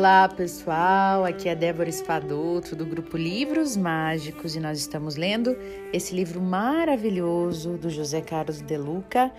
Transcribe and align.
Olá 0.00 0.26
pessoal, 0.26 1.26
aqui 1.26 1.46
é 1.46 1.54
Débora 1.54 1.90
Espadoto 1.90 2.74
do 2.74 2.86
grupo 2.86 3.18
Livros 3.18 3.76
Mágicos 3.76 4.56
e 4.56 4.58
nós 4.58 4.78
estamos 4.78 5.14
lendo 5.14 5.54
esse 5.92 6.14
livro 6.14 6.40
maravilhoso 6.40 7.76
do 7.76 7.90
José 7.90 8.22
Carlos 8.22 8.62
de 8.62 8.78
Luca, 8.78 9.30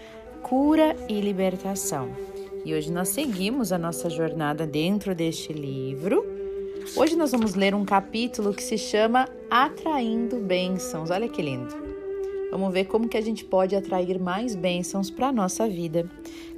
Cura 0.44 0.96
e 1.10 1.20
Libertação. 1.20 2.12
E 2.64 2.76
hoje 2.76 2.92
nós 2.92 3.10
seguimos 3.10 3.72
a 3.72 3.80
nossa 3.80 4.08
jornada 4.08 4.68
dentro 4.68 5.16
deste 5.16 5.52
livro. 5.52 6.24
Hoje 6.96 7.16
nós 7.16 7.32
vamos 7.32 7.56
ler 7.56 7.74
um 7.74 7.84
capítulo 7.84 8.54
que 8.54 8.62
se 8.62 8.78
chama 8.78 9.28
Atraindo 9.50 10.38
Bênçãos. 10.38 11.10
Olha 11.10 11.28
que 11.28 11.42
lindo. 11.42 11.74
Vamos 12.52 12.72
ver 12.72 12.86
como 12.86 13.10
que 13.10 13.18
a 13.18 13.22
gente 13.22 13.44
pode 13.44 13.76
atrair 13.76 14.20
mais 14.20 14.54
bênçãos 14.54 15.10
para 15.10 15.30
a 15.30 15.34
nossa 15.34 15.68
vida. 15.68 16.08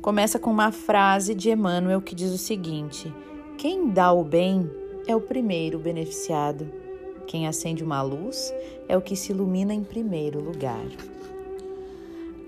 Começa 0.01 0.37
com 0.37 0.51
uma 0.51 0.73
frase 0.73 1.33
de 1.33 1.51
Emmanuel 1.51 2.01
que 2.01 2.13
diz 2.13 2.31
o 2.31 2.37
seguinte: 2.37 3.09
Quem 3.63 3.91
dá 3.91 4.11
o 4.11 4.25
bem 4.25 4.69
é 5.07 5.15
o 5.15 5.21
primeiro 5.21 5.79
beneficiado. 5.79 6.69
Quem 7.25 7.47
acende 7.47 7.81
uma 7.81 8.01
luz 8.01 8.53
é 8.89 8.97
o 8.97 9.01
que 9.01 9.15
se 9.15 9.31
ilumina 9.31 9.73
em 9.73 9.85
primeiro 9.85 10.41
lugar. 10.41 10.85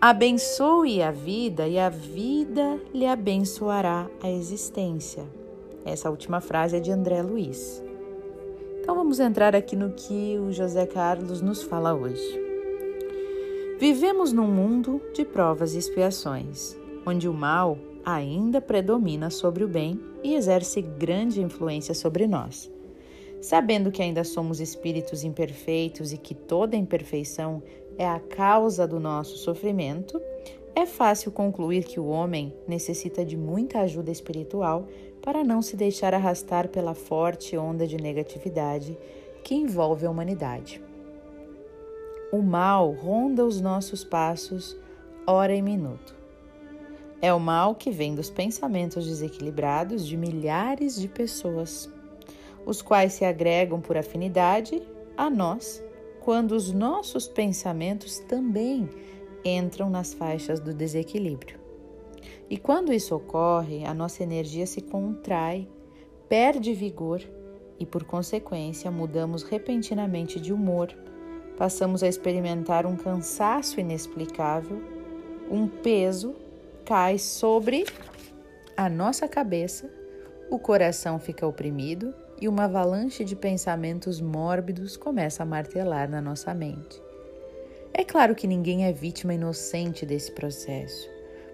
Abençoe 0.01 1.01
a 1.01 1.11
vida 1.11 1.69
e 1.69 1.79
a 1.79 1.87
vida 1.87 2.81
lhe 2.93 3.05
abençoará 3.05 4.09
a 4.21 4.29
existência. 4.29 5.23
Essa 5.85 6.09
última 6.09 6.41
frase 6.41 6.75
é 6.75 6.79
de 6.81 6.91
André 6.91 7.21
Luiz. 7.21 7.81
Então 8.81 8.93
vamos 8.93 9.17
entrar 9.17 9.55
aqui 9.55 9.77
no 9.77 9.91
que 9.91 10.37
o 10.37 10.51
José 10.51 10.85
Carlos 10.85 11.41
nos 11.41 11.63
fala 11.63 11.93
hoje. 11.93 12.41
Vivemos 13.79 14.33
num 14.33 14.47
mundo 14.47 15.01
de 15.13 15.23
provas 15.23 15.75
e 15.75 15.77
expiações, 15.77 16.75
onde 17.05 17.29
o 17.29 17.33
mal 17.33 17.77
ainda 18.05 18.61
predomina 18.61 19.29
sobre 19.29 19.63
o 19.63 19.67
bem 19.67 19.99
e 20.23 20.35
exerce 20.35 20.81
grande 20.81 21.41
influência 21.41 21.95
sobre 21.95 22.27
nós. 22.27 22.71
Sabendo 23.41 23.91
que 23.91 24.01
ainda 24.01 24.23
somos 24.23 24.59
espíritos 24.59 25.23
imperfeitos 25.23 26.13
e 26.13 26.17
que 26.17 26.35
toda 26.35 26.75
imperfeição 26.75 27.61
é 27.97 28.07
a 28.07 28.19
causa 28.19 28.87
do 28.87 28.99
nosso 28.99 29.37
sofrimento, 29.37 30.21
é 30.75 30.85
fácil 30.85 31.31
concluir 31.31 31.85
que 31.85 31.99
o 31.99 32.07
homem 32.07 32.53
necessita 32.67 33.23
de 33.23 33.37
muita 33.37 33.79
ajuda 33.79 34.11
espiritual 34.11 34.87
para 35.21 35.43
não 35.43 35.61
se 35.61 35.75
deixar 35.75 36.13
arrastar 36.13 36.67
pela 36.67 36.93
forte 36.93 37.57
onda 37.57 37.87
de 37.87 37.97
negatividade 37.97 38.97
que 39.43 39.55
envolve 39.55 40.05
a 40.05 40.11
humanidade. 40.11 40.81
O 42.31 42.41
mal 42.41 42.91
ronda 42.91 43.45
os 43.45 43.61
nossos 43.61 44.03
passos, 44.03 44.77
hora 45.25 45.55
e 45.55 45.61
minuto. 45.61 46.15
É 47.25 47.33
o 47.33 47.39
mal 47.39 47.73
que 47.73 47.89
vem 47.89 48.13
dos 48.13 48.29
pensamentos 48.29 49.07
desequilibrados 49.07 50.05
de 50.05 50.15
milhares 50.15 50.95
de 50.95 51.07
pessoas, 51.07 51.91
os 52.67 52.83
quais 52.83 53.13
se 53.13 53.25
agregam 53.25 53.81
por 53.81 53.97
afinidade 53.97 54.79
a 55.17 55.27
nós, 55.27 55.83
quando 56.19 56.51
os 56.51 56.71
nossos 56.71 57.27
pensamentos 57.27 58.19
também 58.19 58.87
entram 59.43 59.89
nas 59.89 60.13
faixas 60.13 60.59
do 60.59 60.71
desequilíbrio. 60.71 61.59
E 62.47 62.59
quando 62.59 62.93
isso 62.93 63.15
ocorre, 63.15 63.83
a 63.85 63.93
nossa 63.95 64.21
energia 64.21 64.67
se 64.67 64.81
contrai, 64.81 65.67
perde 66.29 66.75
vigor 66.75 67.23
e, 67.79 67.87
por 67.87 68.03
consequência, 68.03 68.91
mudamos 68.91 69.41
repentinamente 69.41 70.39
de 70.39 70.53
humor 70.53 70.95
passamos 71.57 72.03
a 72.03 72.07
experimentar 72.07 72.85
um 72.85 72.95
cansaço 72.95 73.79
inexplicável, 73.79 74.83
um 75.49 75.67
peso 75.67 76.35
cai 76.85 77.17
sobre 77.17 77.83
a 78.77 78.87
nossa 78.87 79.27
cabeça, 79.27 79.89
o 80.51 80.59
coração 80.59 81.19
fica 81.19 81.47
oprimido 81.47 82.13
e 82.39 82.47
uma 82.47 82.65
avalanche 82.65 83.23
de 83.23 83.35
pensamentos 83.35 84.21
mórbidos 84.21 84.95
começa 84.95 85.41
a 85.41 85.45
martelar 85.45 86.07
na 86.07 86.21
nossa 86.21 86.53
mente. 86.53 87.01
É 87.91 88.03
claro 88.03 88.35
que 88.35 88.45
ninguém 88.45 88.85
é 88.85 88.93
vítima 88.93 89.33
inocente 89.33 90.05
desse 90.05 90.31
processo, 90.31 91.09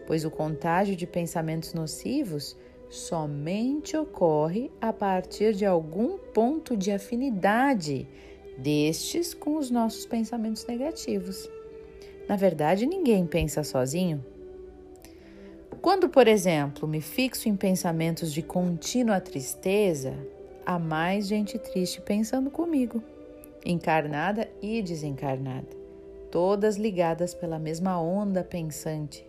pois 0.05 0.25
o 0.25 0.31
contágio 0.31 0.97
de 0.97 1.07
pensamentos 1.07 1.73
nocivos 1.73 2.57
somente 2.89 3.95
ocorre 3.95 4.69
a 4.81 4.91
partir 4.91 5.53
de 5.53 5.66
algum 5.66 6.17
ponto 6.17 6.75
de 6.75 6.91
afinidade 6.91 8.05
destes 8.57 9.34
com 9.34 9.55
os 9.55 9.72
nossos 9.72 10.05
pensamentos 10.05 10.66
negativos. 10.66 11.50
Na 12.28 12.35
verdade, 12.35 12.85
ninguém 12.85 13.25
pensa 13.25 13.63
sozinho. 13.63 14.30
Quando, 15.81 16.09
por 16.09 16.27
exemplo, 16.27 16.87
me 16.87 17.01
fixo 17.01 17.49
em 17.49 17.55
pensamentos 17.55 18.31
de 18.31 18.41
contínua 18.41 19.19
tristeza, 19.19 20.13
há 20.65 20.77
mais 20.77 21.27
gente 21.27 21.57
triste 21.57 21.99
pensando 22.01 22.51
comigo, 22.51 23.01
encarnada 23.65 24.47
e 24.61 24.81
desencarnada, 24.81 25.69
todas 26.29 26.77
ligadas 26.77 27.33
pela 27.33 27.57
mesma 27.57 27.99
onda 27.99 28.43
pensante, 28.43 29.27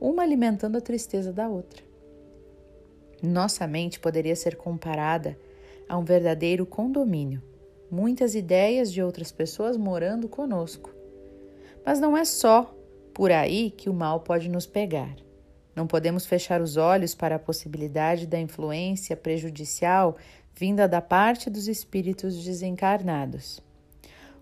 uma 0.00 0.22
alimentando 0.22 0.76
a 0.76 0.80
tristeza 0.80 1.32
da 1.32 1.48
outra. 1.48 1.82
Nossa 3.22 3.66
mente 3.66 3.98
poderia 3.98 4.36
ser 4.36 4.56
comparada 4.56 5.38
a 5.88 5.96
um 5.96 6.04
verdadeiro 6.04 6.66
condomínio 6.66 7.42
muitas 7.92 8.34
ideias 8.34 8.90
de 8.90 9.02
outras 9.02 9.30
pessoas 9.30 9.76
morando 9.76 10.26
conosco. 10.26 10.90
Mas 11.84 12.00
não 12.00 12.16
é 12.16 12.24
só 12.24 12.74
por 13.12 13.30
aí 13.30 13.70
que 13.70 13.90
o 13.90 13.94
mal 13.94 14.20
pode 14.20 14.48
nos 14.48 14.66
pegar. 14.66 15.14
Não 15.74 15.86
podemos 15.86 16.26
fechar 16.26 16.60
os 16.60 16.76
olhos 16.76 17.14
para 17.14 17.36
a 17.36 17.38
possibilidade 17.38 18.26
da 18.26 18.38
influência 18.38 19.16
prejudicial 19.16 20.16
vinda 20.54 20.86
da 20.86 21.00
parte 21.00 21.48
dos 21.48 21.66
espíritos 21.66 22.44
desencarnados. 22.44 23.60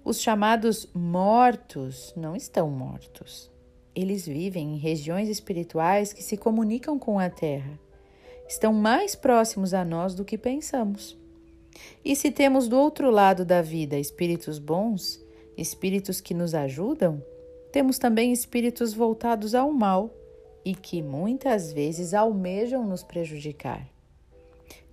Os 0.05 0.21
chamados 0.21 0.89
mortos 0.93 2.13
não 2.17 2.35
estão 2.35 2.69
mortos. 2.71 3.51
Eles 3.95 4.27
vivem 4.27 4.75
em 4.75 4.79
regiões 4.79 5.29
espirituais 5.29 6.13
que 6.13 6.23
se 6.23 6.37
comunicam 6.37 6.99
com 6.99 7.19
a 7.19 7.29
Terra. 7.29 7.79
Estão 8.49 8.73
mais 8.73 9.15
próximos 9.15 9.73
a 9.75 9.85
nós 9.85 10.15
do 10.15 10.25
que 10.25 10.37
pensamos. 10.37 11.17
E 12.05 12.17
se 12.17 12.31
temos 12.31 12.67
do 12.67 12.77
outro 12.77 13.11
lado 13.11 13.45
da 13.45 13.63
vida 13.63 13.99
espíritos 13.99 14.59
bons, 14.59 15.25
espíritos 15.57 16.21
que 16.21 16.35
nos 16.35 16.55
ajudam, 16.55 17.23
temos 17.71 17.99
também 17.99 18.33
espíritos 18.33 18.93
voltados 18.93 19.55
ao 19.55 19.73
mal 19.73 20.13
e 20.65 20.75
que 20.75 21.03
muitas 21.03 21.73
vezes 21.73 22.15
almejam 22.15 22.87
nos 22.87 23.03
prejudicar. 23.03 23.87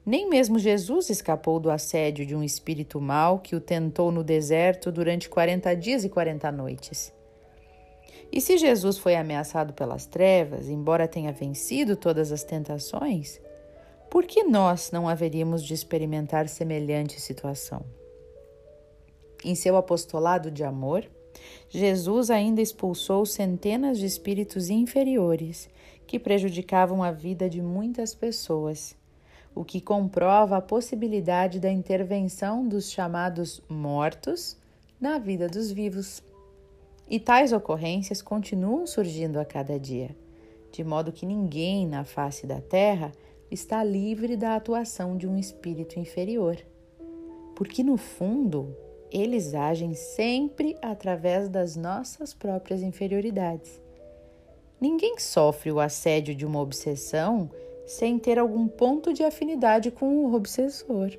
Nem 0.06 0.30
mesmo 0.30 0.58
Jesus 0.58 1.10
escapou 1.10 1.60
do 1.60 1.70
assédio 1.70 2.26
de 2.26 2.34
um 2.34 2.42
espírito 2.42 3.02
mau 3.02 3.40
que 3.40 3.56
o 3.56 3.60
tentou 3.60 4.10
no 4.12 4.24
deserto 4.24 4.90
durante 4.92 5.28
40 5.28 5.76
dias 5.76 6.06
e 6.06 6.10
40 6.10 6.50
noites. 6.52 7.14
E 8.32 8.40
se 8.40 8.58
Jesus 8.58 8.98
foi 8.98 9.16
ameaçado 9.16 9.74
pelas 9.74 10.06
trevas, 10.06 10.70
embora 10.70 11.08
tenha 11.08 11.32
vencido 11.32 11.96
todas 11.96 12.32
as 12.32 12.44
tentações, 12.44 13.40
por 14.10 14.26
que 14.26 14.44
nós 14.44 14.92
não 14.92 15.08
haveríamos 15.08 15.64
de 15.64 15.74
experimentar 15.74 16.48
semelhante 16.48 17.20
situação? 17.20 17.86
Em 19.44 19.56
seu 19.56 19.76
apostolado 19.76 20.50
de 20.50 20.64
amor, 20.64 21.06
Jesus 21.70 22.30
ainda 22.30 22.62
expulsou 22.62 23.26
centenas 23.26 23.98
de 23.98 24.06
espíritos 24.06 24.70
inferiores 24.70 25.70
que 26.06 26.18
prejudicavam 26.18 27.04
a 27.04 27.12
vida 27.12 27.50
de 27.50 27.62
muitas 27.62 28.16
pessoas, 28.16 28.96
o 29.54 29.66
que 29.66 29.82
comprova 29.82 30.58
a 30.58 30.62
possibilidade 30.62 31.60
da 31.60 31.70
intervenção 31.70 32.68
dos 32.68 32.90
chamados 32.92 33.62
mortos 33.70 34.58
na 35.00 35.18
vida 35.18 35.48
dos 35.48 35.72
vivos. 35.72 36.24
E 37.10 37.20
tais 37.20 37.54
ocorrências 37.54 38.22
continuam 38.22 38.88
surgindo 38.88 39.40
a 39.40 39.46
cada 39.46 39.80
dia, 39.80 40.16
de 40.72 40.84
modo 40.84 41.12
que 41.12 41.26
ninguém 41.26 41.88
na 41.88 42.04
face 42.04 42.46
da 42.46 42.62
terra 42.62 43.12
está 43.50 43.84
livre 43.84 44.36
da 44.36 44.56
atuação 44.56 45.18
de 45.18 45.28
um 45.28 45.38
espírito 45.38 46.00
inferior. 46.00 46.58
Porque, 47.56 47.84
no 47.84 47.98
fundo, 47.98 48.76
eles 49.12 49.54
agem 49.54 49.94
sempre 49.94 50.78
através 50.82 51.50
das 51.50 51.76
nossas 51.76 52.34
próprias 52.34 52.82
inferioridades. 52.82 53.82
Ninguém 54.80 55.18
sofre 55.20 55.72
o 55.72 55.80
assédio 55.80 56.36
de 56.36 56.46
uma 56.46 56.62
obsessão 56.62 57.50
sem 57.86 58.20
ter 58.20 58.38
algum 58.38 58.68
ponto 58.68 59.14
de 59.14 59.24
afinidade 59.24 59.90
com 59.92 60.26
o 60.26 60.34
obsessor. 60.34 61.12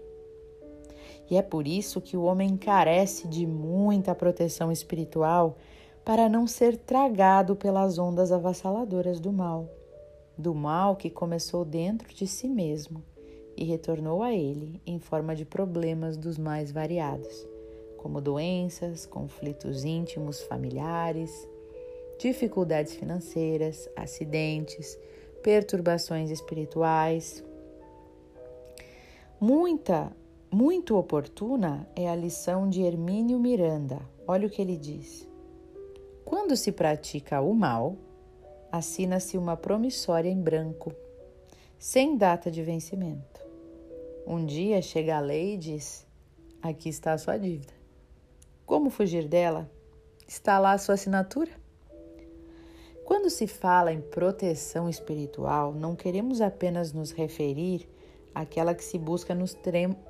E 1.30 1.36
é 1.36 1.42
por 1.42 1.66
isso 1.66 2.00
que 2.00 2.16
o 2.16 2.22
homem 2.22 2.56
carece 2.56 3.26
de 3.26 3.46
muita 3.46 4.14
proteção 4.14 4.70
espiritual 4.70 5.56
para 6.04 6.28
não 6.28 6.46
ser 6.46 6.76
tragado 6.76 7.56
pelas 7.56 7.98
ondas 7.98 8.32
avassaladoras 8.32 9.20
do 9.20 9.32
mal 9.32 9.68
do 10.38 10.54
mal 10.54 10.94
que 10.94 11.10
começou 11.10 11.64
dentro 11.64 12.14
de 12.14 12.24
si 12.24 12.48
mesmo 12.48 13.02
e 13.56 13.64
retornou 13.64 14.22
a 14.22 14.32
ele 14.32 14.80
em 14.86 15.00
forma 15.00 15.34
de 15.34 15.44
problemas 15.44 16.16
dos 16.16 16.38
mais 16.38 16.70
variados, 16.70 17.44
como 17.98 18.20
doenças, 18.20 19.04
conflitos 19.04 19.84
íntimos 19.84 20.40
familiares, 20.40 21.48
dificuldades 22.18 22.94
financeiras, 22.94 23.88
acidentes, 23.94 24.98
perturbações 25.42 26.30
espirituais. 26.30 27.44
Muita, 29.40 30.10
muito 30.50 30.96
oportuna 30.96 31.88
é 31.94 32.08
a 32.08 32.16
lição 32.16 32.68
de 32.68 32.82
Hermínio 32.82 33.38
Miranda. 33.38 34.00
Olha 34.26 34.46
o 34.46 34.50
que 34.50 34.62
ele 34.62 34.76
diz. 34.76 35.28
Quando 36.24 36.56
se 36.56 36.72
pratica 36.72 37.40
o 37.40 37.54
mal, 37.54 37.96
assina-se 38.70 39.38
uma 39.38 39.56
promissória 39.56 40.28
em 40.28 40.40
branco, 40.40 40.92
sem 41.78 42.16
data 42.16 42.50
de 42.50 42.62
vencimento. 42.62 43.46
Um 44.26 44.44
dia 44.44 44.82
chega 44.82 45.16
a 45.16 45.20
lei 45.20 45.54
e 45.54 45.56
diz: 45.56 46.06
Aqui 46.60 46.88
está 46.90 47.12
a 47.12 47.18
sua 47.18 47.38
dívida. 47.38 47.77
Como 48.68 48.90
fugir 48.90 49.26
dela? 49.26 49.66
Está 50.26 50.58
lá 50.58 50.72
a 50.72 50.78
sua 50.78 50.94
assinatura? 50.94 51.50
Quando 53.02 53.30
se 53.30 53.46
fala 53.46 53.94
em 53.94 54.02
proteção 54.02 54.90
espiritual, 54.90 55.72
não 55.72 55.96
queremos 55.96 56.42
apenas 56.42 56.92
nos 56.92 57.10
referir 57.10 57.88
àquela 58.34 58.74
que 58.74 58.84
se 58.84 58.98
busca 58.98 59.34
nos, 59.34 59.56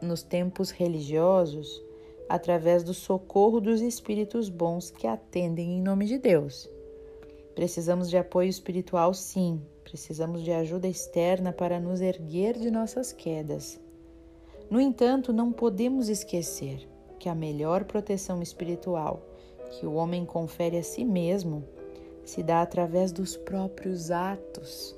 nos 0.02 0.24
tempos 0.24 0.72
religiosos 0.72 1.80
através 2.28 2.82
do 2.82 2.92
socorro 2.92 3.60
dos 3.60 3.80
espíritos 3.80 4.48
bons 4.48 4.90
que 4.90 5.06
atendem 5.06 5.78
em 5.78 5.80
nome 5.80 6.06
de 6.06 6.18
Deus. 6.18 6.68
Precisamos 7.54 8.10
de 8.10 8.18
apoio 8.18 8.50
espiritual, 8.50 9.14
sim, 9.14 9.62
precisamos 9.84 10.42
de 10.42 10.50
ajuda 10.50 10.88
externa 10.88 11.52
para 11.52 11.78
nos 11.78 12.00
erguer 12.00 12.58
de 12.58 12.72
nossas 12.72 13.12
quedas. 13.12 13.80
No 14.68 14.80
entanto, 14.80 15.32
não 15.32 15.52
podemos 15.52 16.08
esquecer 16.08 16.97
que 17.18 17.28
a 17.28 17.34
melhor 17.34 17.84
proteção 17.84 18.40
espiritual 18.42 19.22
que 19.70 19.86
o 19.86 19.94
homem 19.94 20.24
confere 20.24 20.78
a 20.78 20.82
si 20.82 21.04
mesmo 21.04 21.64
se 22.24 22.42
dá 22.42 22.62
através 22.62 23.12
dos 23.12 23.36
próprios 23.36 24.10
atos. 24.10 24.94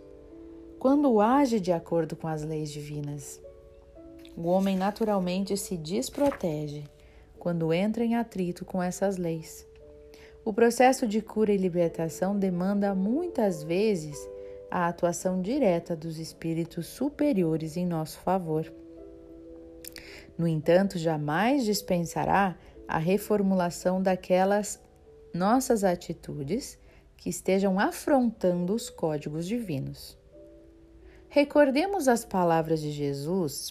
Quando 0.79 1.21
age 1.21 1.61
de 1.61 1.73
acordo 1.73 2.17
com 2.17 2.27
as 2.27 2.43
leis 2.43 2.71
divinas, 2.71 3.41
o 4.37 4.47
homem 4.49 4.77
naturalmente 4.77 5.57
se 5.57 5.77
desprotege 5.77 6.85
quando 7.39 7.73
entra 7.73 8.05
em 8.05 8.17
atrito 8.17 8.65
com 8.65 8.83
essas 8.83 9.17
leis. 9.17 9.67
O 10.45 10.53
processo 10.53 11.07
de 11.07 11.21
cura 11.21 11.53
e 11.53 11.57
libertação 11.57 12.39
demanda 12.39 12.95
muitas 12.95 13.63
vezes 13.63 14.17
a 14.71 14.89
atuação 14.89 15.43
direta 15.43 15.95
dos 15.95 16.19
espíritos 16.19 16.87
superiores 16.87 17.77
em 17.77 17.85
nosso 17.85 18.19
favor. 18.21 18.73
No 20.41 20.49
entanto, 20.49 20.97
jamais 20.99 21.67
dispensará 21.67 22.57
a 22.89 22.97
reformulação 22.97 24.03
daquelas 24.03 24.81
nossas 25.35 25.85
atitudes 25.85 26.79
que 27.15 27.29
estejam 27.29 27.79
afrontando 27.79 28.75
os 28.75 28.89
códigos 28.89 29.47
divinos. 29.47 30.17
Recordemos 31.29 32.09
as 32.09 32.25
palavras 32.25 32.81
de 32.81 32.91
Jesus 32.91 33.71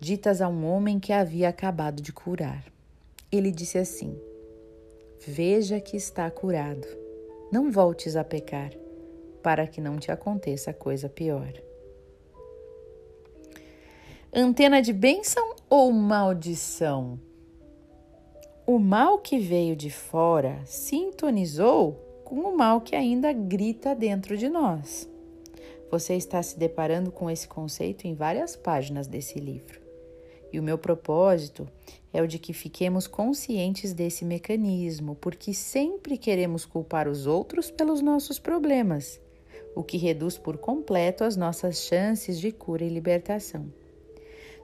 ditas 0.00 0.42
a 0.42 0.48
um 0.48 0.66
homem 0.66 0.98
que 0.98 1.12
havia 1.12 1.48
acabado 1.48 2.02
de 2.02 2.12
curar. 2.12 2.64
Ele 3.30 3.52
disse 3.52 3.78
assim: 3.78 4.20
Veja 5.24 5.78
que 5.78 5.96
está 5.96 6.28
curado. 6.32 6.88
Não 7.52 7.70
voltes 7.70 8.16
a 8.16 8.24
pecar, 8.24 8.72
para 9.40 9.68
que 9.68 9.80
não 9.80 10.00
te 10.00 10.10
aconteça 10.10 10.72
coisa 10.72 11.08
pior. 11.08 11.52
Antena 14.32 14.80
de 14.80 14.92
bênção 14.92 15.56
ou 15.68 15.90
maldição? 15.90 17.18
O 18.64 18.78
mal 18.78 19.18
que 19.18 19.40
veio 19.40 19.74
de 19.74 19.90
fora 19.90 20.62
sintonizou 20.64 21.94
com 22.24 22.36
o 22.36 22.56
mal 22.56 22.80
que 22.80 22.94
ainda 22.94 23.32
grita 23.32 23.92
dentro 23.92 24.36
de 24.36 24.48
nós. 24.48 25.10
Você 25.90 26.14
está 26.14 26.40
se 26.44 26.56
deparando 26.56 27.10
com 27.10 27.28
esse 27.28 27.48
conceito 27.48 28.06
em 28.06 28.14
várias 28.14 28.54
páginas 28.54 29.08
desse 29.08 29.40
livro. 29.40 29.80
E 30.52 30.60
o 30.60 30.62
meu 30.62 30.78
propósito 30.78 31.66
é 32.12 32.22
o 32.22 32.28
de 32.28 32.38
que 32.38 32.52
fiquemos 32.52 33.08
conscientes 33.08 33.92
desse 33.92 34.24
mecanismo, 34.24 35.16
porque 35.16 35.52
sempre 35.52 36.16
queremos 36.16 36.64
culpar 36.64 37.08
os 37.08 37.26
outros 37.26 37.68
pelos 37.68 38.00
nossos 38.00 38.38
problemas, 38.38 39.20
o 39.74 39.82
que 39.82 39.96
reduz 39.96 40.38
por 40.38 40.56
completo 40.56 41.24
as 41.24 41.36
nossas 41.36 41.80
chances 41.80 42.38
de 42.38 42.52
cura 42.52 42.84
e 42.84 42.88
libertação. 42.88 43.79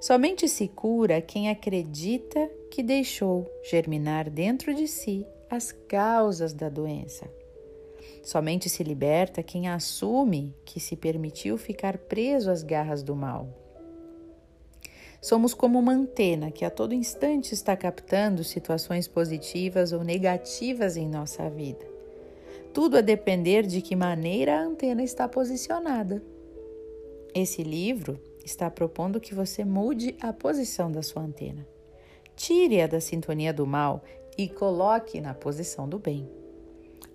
Somente 0.01 0.49
se 0.49 0.69
cura 0.69 1.21
quem 1.21 1.49
acredita 1.49 2.51
que 2.71 2.83
deixou 2.83 3.51
germinar 3.69 4.29
dentro 4.29 4.75
de 4.75 4.87
si 4.87 5.27
as 5.51 5.73
causas 5.73 6.53
da 6.53 6.69
doença. 6.69 7.29
Somente 8.23 8.69
se 8.69 8.83
liberta 8.83 9.43
quem 9.43 9.69
assume 9.69 10.55
que 10.65 10.81
se 10.81 10.97
permitiu 10.97 11.57
ficar 11.57 11.97
preso 11.97 12.51
às 12.51 12.63
garras 12.63 13.03
do 13.03 13.15
mal. 13.15 13.49
Somos 15.21 15.55
como 15.55 15.79
uma 15.79 15.93
antena 15.93 16.51
que 16.51 16.65
a 16.65 16.71
todo 16.71 16.95
instante 16.95 17.55
está 17.55 17.77
captando 17.77 18.45
situações 18.45 19.09
positivas 19.09 19.93
ou 19.93 20.05
negativas 20.05 20.97
em 20.97 21.09
nossa 21.09 21.49
vida. 21.49 21.87
Tudo 22.73 22.99
a 22.99 23.01
depender 23.01 23.67
de 23.67 23.81
que 23.81 23.97
maneira 23.97 24.59
a 24.59 24.63
antena 24.63 25.03
está 25.03 25.27
posicionada. 25.27 26.23
Esse 27.35 27.63
livro 27.63 28.21
está 28.47 28.71
propondo 28.71 29.21
que 29.21 29.35
você 29.35 29.65
mude 29.65 30.17
a 30.23 30.33
posição 30.33 30.91
da 30.91 31.03
sua 31.03 31.23
antena. 31.23 31.67
Tire-a 32.37 32.87
da 32.87 33.01
sintonia 33.01 33.53
do 33.53 33.67
mal 33.67 34.05
e 34.39 34.49
coloque 34.49 35.21
na 35.21 35.35
posição 35.35 35.89
do 35.89 35.99
bem. 35.99 36.29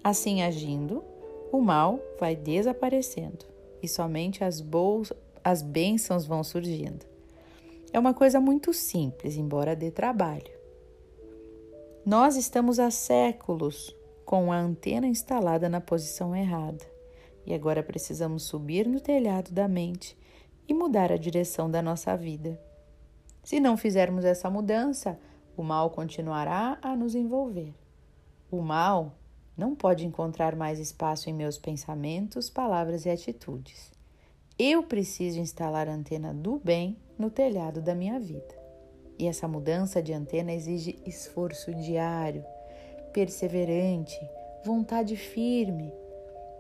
Assim 0.04 0.42
agindo, 0.42 1.02
o 1.50 1.62
mal 1.62 2.00
vai 2.20 2.36
desaparecendo 2.36 3.46
e 3.82 3.88
somente 3.88 4.44
as, 4.44 4.60
boas, 4.60 5.14
as 5.42 5.62
bênçãos 5.62 6.26
vão 6.26 6.44
surgindo. 6.44 7.06
É 7.94 8.00
uma 8.00 8.14
coisa 8.14 8.42
muito 8.42 8.74
simples, 8.74 9.38
embora 9.38 9.76
dê 9.76 9.90
trabalho. 9.90 10.52
Nós 12.06 12.36
estamos 12.36 12.78
há 12.78 12.92
séculos 12.92 13.96
com 14.26 14.52
a 14.52 14.58
antena 14.58 15.08
instalada 15.08 15.70
na 15.70 15.80
posição 15.80 16.36
errada 16.36 16.84
e 17.46 17.54
agora 17.54 17.82
precisamos 17.82 18.44
subir 18.44 18.86
no 18.88 19.00
telhado 19.00 19.52
da 19.52 19.68
mente 19.68 20.18
e 20.72 20.74
mudar 20.74 21.12
a 21.12 21.18
direção 21.18 21.70
da 21.70 21.82
nossa 21.82 22.16
vida. 22.16 22.58
Se 23.44 23.60
não 23.60 23.76
fizermos 23.76 24.24
essa 24.24 24.50
mudança, 24.50 25.20
o 25.58 25.64
mal 25.64 25.90
continuará 25.90 26.80
a 26.82 26.96
nos 26.96 27.14
envolver. 27.14 27.74
O 28.50 28.62
mal 28.62 29.12
não 29.58 29.76
pode 29.76 30.06
encontrar 30.06 30.56
mais 30.56 30.80
espaço 30.80 31.30
em 31.30 31.34
meus 31.34 31.58
pensamentos, 31.58 32.50
palavras 32.50 33.06
e 33.06 33.10
atitudes. 33.10 33.92
Eu 34.58 34.82
preciso 34.82 35.42
instalar 35.42 35.90
a 35.90 35.94
antena 35.94 36.34
do 36.34 36.58
bem 36.58 36.96
no 37.20 37.30
telhado 37.30 37.82
da 37.82 37.94
minha 37.94 38.18
vida. 38.18 38.58
E 39.20 39.28
essa 39.28 39.50
mudança 39.50 40.02
de 40.02 40.14
antena 40.14 40.54
exige 40.54 40.98
esforço 41.06 41.76
diário, 41.76 42.46
perseverante, 43.12 44.18
vontade 44.64 45.18
firme. 45.18 45.92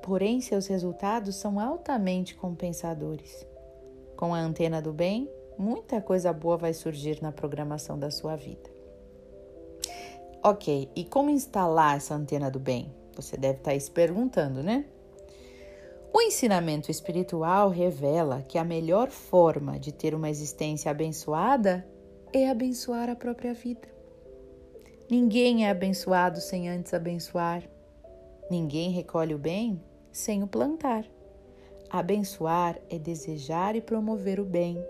Porém, 0.01 0.41
seus 0.41 0.67
resultados 0.67 1.37
são 1.37 1.57
altamente 1.57 2.35
compensadores. 2.35 3.49
Com 4.21 4.35
a 4.35 4.39
antena 4.39 4.79
do 4.79 4.93
bem, 4.93 5.27
muita 5.57 5.99
coisa 5.99 6.31
boa 6.31 6.55
vai 6.55 6.75
surgir 6.75 7.19
na 7.23 7.31
programação 7.31 7.97
da 7.97 8.11
sua 8.11 8.35
vida. 8.35 8.69
Ok, 10.43 10.91
e 10.95 11.03
como 11.05 11.31
instalar 11.31 11.97
essa 11.97 12.13
antena 12.13 12.51
do 12.51 12.59
bem? 12.59 12.93
Você 13.15 13.35
deve 13.35 13.57
estar 13.57 13.79
se 13.79 13.89
perguntando, 13.89 14.61
né? 14.61 14.85
O 16.13 16.21
ensinamento 16.21 16.91
espiritual 16.91 17.69
revela 17.69 18.43
que 18.47 18.59
a 18.59 18.63
melhor 18.63 19.09
forma 19.09 19.79
de 19.79 19.91
ter 19.91 20.13
uma 20.13 20.29
existência 20.29 20.91
abençoada 20.91 21.83
é 22.31 22.47
abençoar 22.47 23.09
a 23.09 23.15
própria 23.15 23.55
vida. 23.55 23.89
Ninguém 25.09 25.65
é 25.65 25.71
abençoado 25.71 26.39
sem 26.39 26.69
antes 26.69 26.93
abençoar. 26.93 27.67
Ninguém 28.51 28.91
recolhe 28.91 29.33
o 29.33 29.39
bem 29.39 29.81
sem 30.11 30.43
o 30.43 30.47
plantar. 30.47 31.07
Abençoar 31.93 32.79
é 32.89 32.97
desejar 32.97 33.75
e 33.75 33.81
promover 33.81 34.39
o 34.39 34.45
bem. 34.45 34.81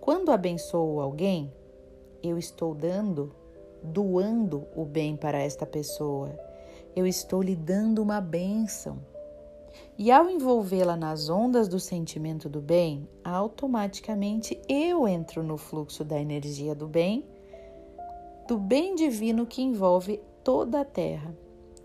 Quando 0.00 0.32
abençoo 0.32 1.02
alguém, 1.02 1.52
eu 2.22 2.38
estou 2.38 2.74
dando, 2.74 3.30
doando 3.82 4.66
o 4.74 4.86
bem 4.86 5.18
para 5.18 5.38
esta 5.38 5.66
pessoa. 5.66 6.34
Eu 6.96 7.06
estou 7.06 7.42
lhe 7.42 7.54
dando 7.54 8.00
uma 8.00 8.22
bênção. 8.22 8.98
E 9.98 10.10
ao 10.10 10.30
envolvê-la 10.30 10.96
nas 10.96 11.28
ondas 11.28 11.68
do 11.68 11.78
sentimento 11.78 12.48
do 12.48 12.62
bem, 12.62 13.06
automaticamente 13.22 14.58
eu 14.66 15.06
entro 15.06 15.42
no 15.42 15.58
fluxo 15.58 16.06
da 16.06 16.18
energia 16.18 16.74
do 16.74 16.88
bem, 16.88 17.22
do 18.48 18.56
bem 18.56 18.94
divino 18.94 19.44
que 19.44 19.60
envolve 19.60 20.22
toda 20.42 20.80
a 20.80 20.86
terra. 20.86 21.36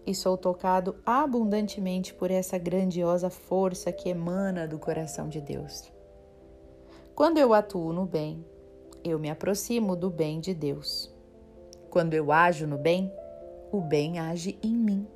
E 0.05 0.13
sou 0.13 0.37
tocado 0.37 0.95
abundantemente 1.05 2.13
por 2.13 2.29
essa 2.29 2.57
grandiosa 2.57 3.29
força 3.29 3.91
que 3.91 4.09
emana 4.09 4.67
do 4.67 4.77
coração 4.77 5.29
de 5.29 5.39
Deus. 5.39 5.91
Quando 7.15 7.37
eu 7.37 7.53
atuo 7.53 7.93
no 7.93 8.05
bem, 8.05 8.43
eu 9.03 9.19
me 9.19 9.29
aproximo 9.29 9.95
do 9.95 10.09
bem 10.09 10.39
de 10.39 10.53
Deus. 10.53 11.13
Quando 11.89 12.13
eu 12.13 12.31
ajo 12.31 12.65
no 12.65 12.77
bem, 12.77 13.13
o 13.71 13.79
bem 13.79 14.19
age 14.19 14.57
em 14.63 14.75
mim. 14.75 15.07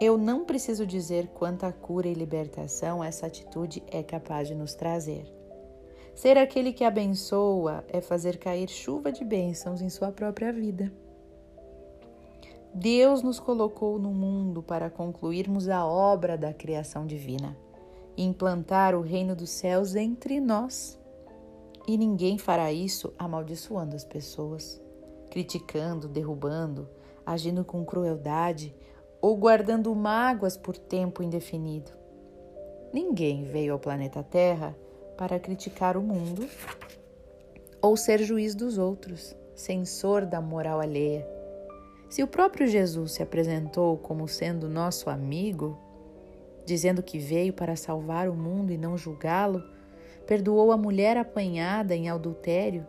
Eu 0.00 0.18
não 0.18 0.44
preciso 0.44 0.84
dizer 0.84 1.28
quanta 1.28 1.72
cura 1.72 2.08
e 2.08 2.14
libertação 2.14 3.04
essa 3.04 3.26
atitude 3.26 3.82
é 3.86 4.02
capaz 4.02 4.48
de 4.48 4.54
nos 4.54 4.74
trazer. 4.74 5.24
Ser 6.14 6.36
aquele 6.36 6.72
que 6.72 6.84
abençoa 6.84 7.84
é 7.88 8.00
fazer 8.00 8.38
cair 8.38 8.68
chuva 8.68 9.12
de 9.12 9.24
bênçãos 9.24 9.80
em 9.80 9.88
sua 9.88 10.10
própria 10.10 10.52
vida. 10.52 10.92
Deus 12.74 13.22
nos 13.22 13.38
colocou 13.38 13.98
no 13.98 14.10
mundo 14.10 14.62
para 14.62 14.88
concluirmos 14.88 15.68
a 15.68 15.86
obra 15.86 16.38
da 16.38 16.52
criação 16.52 17.06
divina 17.06 17.56
implantar 18.16 18.94
o 18.94 19.00
reino 19.00 19.34
dos 19.34 19.50
céus 19.50 19.94
entre 19.94 20.40
nós. 20.40 20.98
E 21.86 21.96
ninguém 21.96 22.38
fará 22.38 22.72
isso 22.72 23.12
amaldiçoando 23.18 23.96
as 23.96 24.04
pessoas, 24.04 24.80
criticando, 25.30 26.08
derrubando, 26.08 26.88
agindo 27.26 27.64
com 27.64 27.84
crueldade 27.84 28.74
ou 29.20 29.36
guardando 29.36 29.94
mágoas 29.94 30.56
por 30.56 30.76
tempo 30.76 31.22
indefinido. 31.22 31.90
Ninguém 32.92 33.44
veio 33.44 33.72
ao 33.72 33.78
planeta 33.78 34.22
Terra 34.22 34.76
para 35.16 35.40
criticar 35.40 35.96
o 35.96 36.02
mundo 36.02 36.48
ou 37.80 37.96
ser 37.96 38.22
juiz 38.22 38.54
dos 38.54 38.78
outros, 38.78 39.34
censor 39.54 40.24
da 40.24 40.40
moral 40.40 40.80
alheia. 40.80 41.26
Se 42.12 42.22
o 42.22 42.26
próprio 42.26 42.66
Jesus 42.66 43.12
se 43.12 43.22
apresentou 43.22 43.96
como 43.96 44.28
sendo 44.28 44.68
nosso 44.68 45.08
amigo, 45.08 45.78
dizendo 46.66 47.02
que 47.02 47.18
veio 47.18 47.54
para 47.54 47.74
salvar 47.74 48.28
o 48.28 48.34
mundo 48.34 48.70
e 48.70 48.76
não 48.76 48.98
julgá-lo, 48.98 49.64
perdoou 50.26 50.72
a 50.72 50.76
mulher 50.76 51.16
apanhada 51.16 51.96
em 51.96 52.10
adultério, 52.10 52.86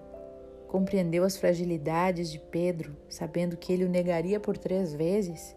compreendeu 0.68 1.24
as 1.24 1.38
fragilidades 1.38 2.30
de 2.30 2.38
Pedro, 2.38 2.98
sabendo 3.08 3.56
que 3.56 3.72
ele 3.72 3.86
o 3.86 3.90
negaria 3.90 4.42
por 4.42 4.58
três 4.58 4.94
vezes, 4.94 5.56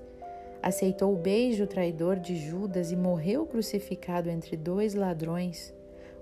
aceitou 0.63 1.13
o 1.13 1.19
beijo 1.19 1.67
traidor 1.67 2.21
de 2.21 2.37
Judas 2.37 2.93
e 2.93 2.97
morreu 2.97 3.47
crucificado 3.47 4.31
entre 4.31 4.57
dois 4.57 4.95
ladrões 4.95 5.75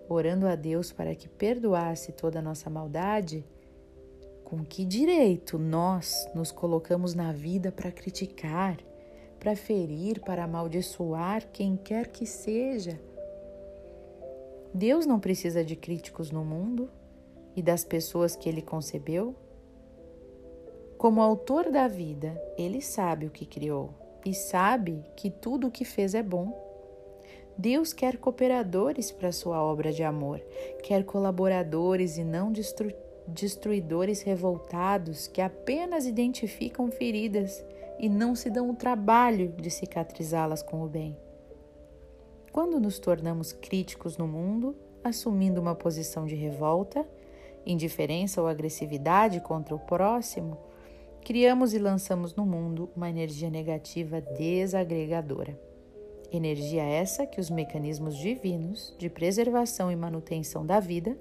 orando 0.08 0.46
a 0.46 0.54
Deus 0.54 0.92
para 0.92 1.14
que 1.14 1.28
perdoasse 1.28 2.12
toda 2.12 2.38
a 2.38 2.42
nossa 2.42 2.68
maldade, 2.68 3.44
com 4.44 4.64
que 4.64 4.84
direito 4.84 5.58
nós 5.58 6.28
nos 6.34 6.52
colocamos 6.52 7.14
na 7.14 7.32
vida 7.32 7.72
para 7.72 7.90
criticar, 7.90 8.78
para 9.40 9.56
ferir, 9.56 10.20
para 10.20 10.44
amaldiçoar 10.44 11.48
quem 11.50 11.76
quer 11.76 12.08
que 12.08 12.26
seja? 12.26 13.00
Deus 14.72 15.06
não 15.06 15.18
precisa 15.18 15.64
de 15.64 15.74
críticos 15.74 16.30
no 16.30 16.44
mundo 16.44 16.90
e 17.56 17.62
das 17.62 17.84
pessoas 17.84 18.36
que 18.36 18.48
ele 18.48 18.60
concebeu? 18.60 19.34
Como 20.98 21.22
autor 21.22 21.70
da 21.70 21.88
vida, 21.88 22.40
ele 22.56 22.80
sabe 22.80 23.26
o 23.26 23.30
que 23.30 23.46
criou 23.46 23.90
e 24.24 24.34
sabe 24.34 25.04
que 25.16 25.30
tudo 25.30 25.68
o 25.68 25.70
que 25.70 25.84
fez 25.84 26.14
é 26.14 26.22
bom. 26.22 26.62
Deus 27.56 27.92
quer 27.92 28.18
cooperadores 28.18 29.12
para 29.12 29.30
sua 29.30 29.62
obra 29.62 29.92
de 29.92 30.02
amor, 30.02 30.40
quer 30.82 31.04
colaboradores 31.04 32.16
e 32.18 32.24
não 32.24 32.50
destruidores 33.26 34.23
revoltados 34.23 35.26
que 35.26 35.40
apenas 35.40 36.07
identificam 36.07 36.90
feridas 36.90 37.64
e 37.99 38.09
não 38.09 38.35
se 38.35 38.50
dão 38.50 38.71
o 38.71 38.76
trabalho 38.76 39.52
de 39.52 39.71
cicatrizá-las 39.71 40.62
com 40.62 40.83
o 40.83 40.88
bem. 40.88 41.16
Quando 42.52 42.78
nos 42.78 42.99
tornamos 42.99 43.52
críticos 43.52 44.16
no 44.16 44.28
mundo, 44.28 44.76
assumindo 45.02 45.61
uma 45.61 45.75
posição 45.75 46.26
de 46.26 46.35
revolta, 46.35 47.07
indiferença 47.66 48.40
ou 48.40 48.47
agressividade 48.47 49.40
contra 49.40 49.75
o 49.75 49.78
próximo, 49.78 50.59
criamos 51.23 51.73
e 51.73 51.78
lançamos 51.78 52.35
no 52.35 52.45
mundo 52.45 52.90
uma 52.95 53.09
energia 53.09 53.50
negativa 53.50 54.21
desagregadora. 54.21 55.59
Energia 56.31 56.83
essa 56.83 57.26
que 57.26 57.40
os 57.40 57.49
mecanismos 57.49 58.16
divinos 58.16 58.95
de 58.99 59.09
preservação 59.09 59.90
e 59.90 59.97
manutenção 59.97 60.66
da 60.66 60.81
vida 60.81 61.16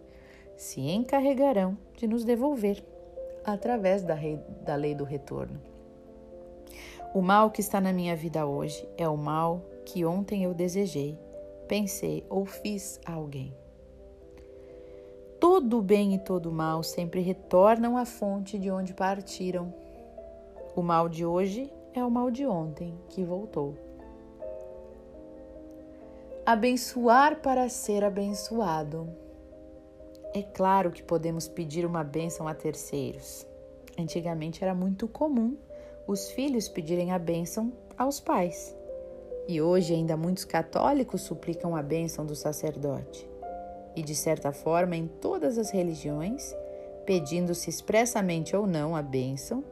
se 0.55 0.81
encarregarão 0.81 1.77
de 1.95 2.07
nos 2.07 2.23
devolver 2.23 2.83
através 3.43 4.03
da, 4.03 4.13
rei, 4.13 4.39
da 4.61 4.75
lei 4.75 4.95
do 4.95 5.03
retorno. 5.03 5.59
O 7.13 7.21
mal 7.21 7.51
que 7.51 7.61
está 7.61 7.79
na 7.79 7.93
minha 7.93 8.15
vida 8.15 8.45
hoje 8.45 8.87
é 8.97 9.07
o 9.07 9.17
mal 9.17 9.61
que 9.85 10.05
ontem 10.05 10.43
eu 10.43 10.53
desejei, 10.53 11.17
pensei 11.67 12.25
ou 12.29 12.45
fiz 12.45 12.99
a 13.05 13.13
alguém. 13.13 13.53
Todo 15.39 15.81
bem 15.81 16.15
e 16.15 16.19
todo 16.19 16.51
mal 16.51 16.81
sempre 16.83 17.21
retornam 17.21 17.97
à 17.97 18.05
fonte 18.05 18.57
de 18.57 18.71
onde 18.71 18.93
partiram. 18.93 19.73
O 20.75 20.81
mal 20.81 21.09
de 21.09 21.25
hoje 21.25 21.71
é 21.93 22.03
o 22.03 22.09
mal 22.09 22.31
de 22.31 22.45
ontem 22.45 22.97
que 23.09 23.23
voltou 23.23 23.75
abençoar 26.45 27.37
para 27.37 27.69
ser 27.69 28.03
abençoado. 28.03 29.07
É 30.33 30.41
claro 30.41 30.91
que 30.91 31.03
podemos 31.03 31.47
pedir 31.47 31.85
uma 31.85 32.03
bênção 32.03 32.47
a 32.47 32.55
terceiros. 32.55 33.45
Antigamente 33.97 34.63
era 34.63 34.73
muito 34.73 35.07
comum 35.07 35.55
os 36.07 36.31
filhos 36.31 36.67
pedirem 36.67 37.11
a 37.11 37.19
bênção 37.19 37.71
aos 37.95 38.19
pais. 38.19 38.75
E 39.47 39.61
hoje 39.61 39.93
ainda 39.93 40.17
muitos 40.17 40.43
católicos 40.43 41.21
suplicam 41.21 41.75
a 41.75 41.83
bênção 41.83 42.25
do 42.25 42.35
sacerdote. 42.35 43.29
E 43.95 44.01
de 44.01 44.15
certa 44.15 44.51
forma, 44.51 44.95
em 44.95 45.07
todas 45.07 45.59
as 45.59 45.69
religiões, 45.69 46.55
pedindo-se 47.05 47.69
expressamente 47.69 48.55
ou 48.55 48.65
não 48.65 48.95
a 48.95 49.03
bênção, 49.03 49.63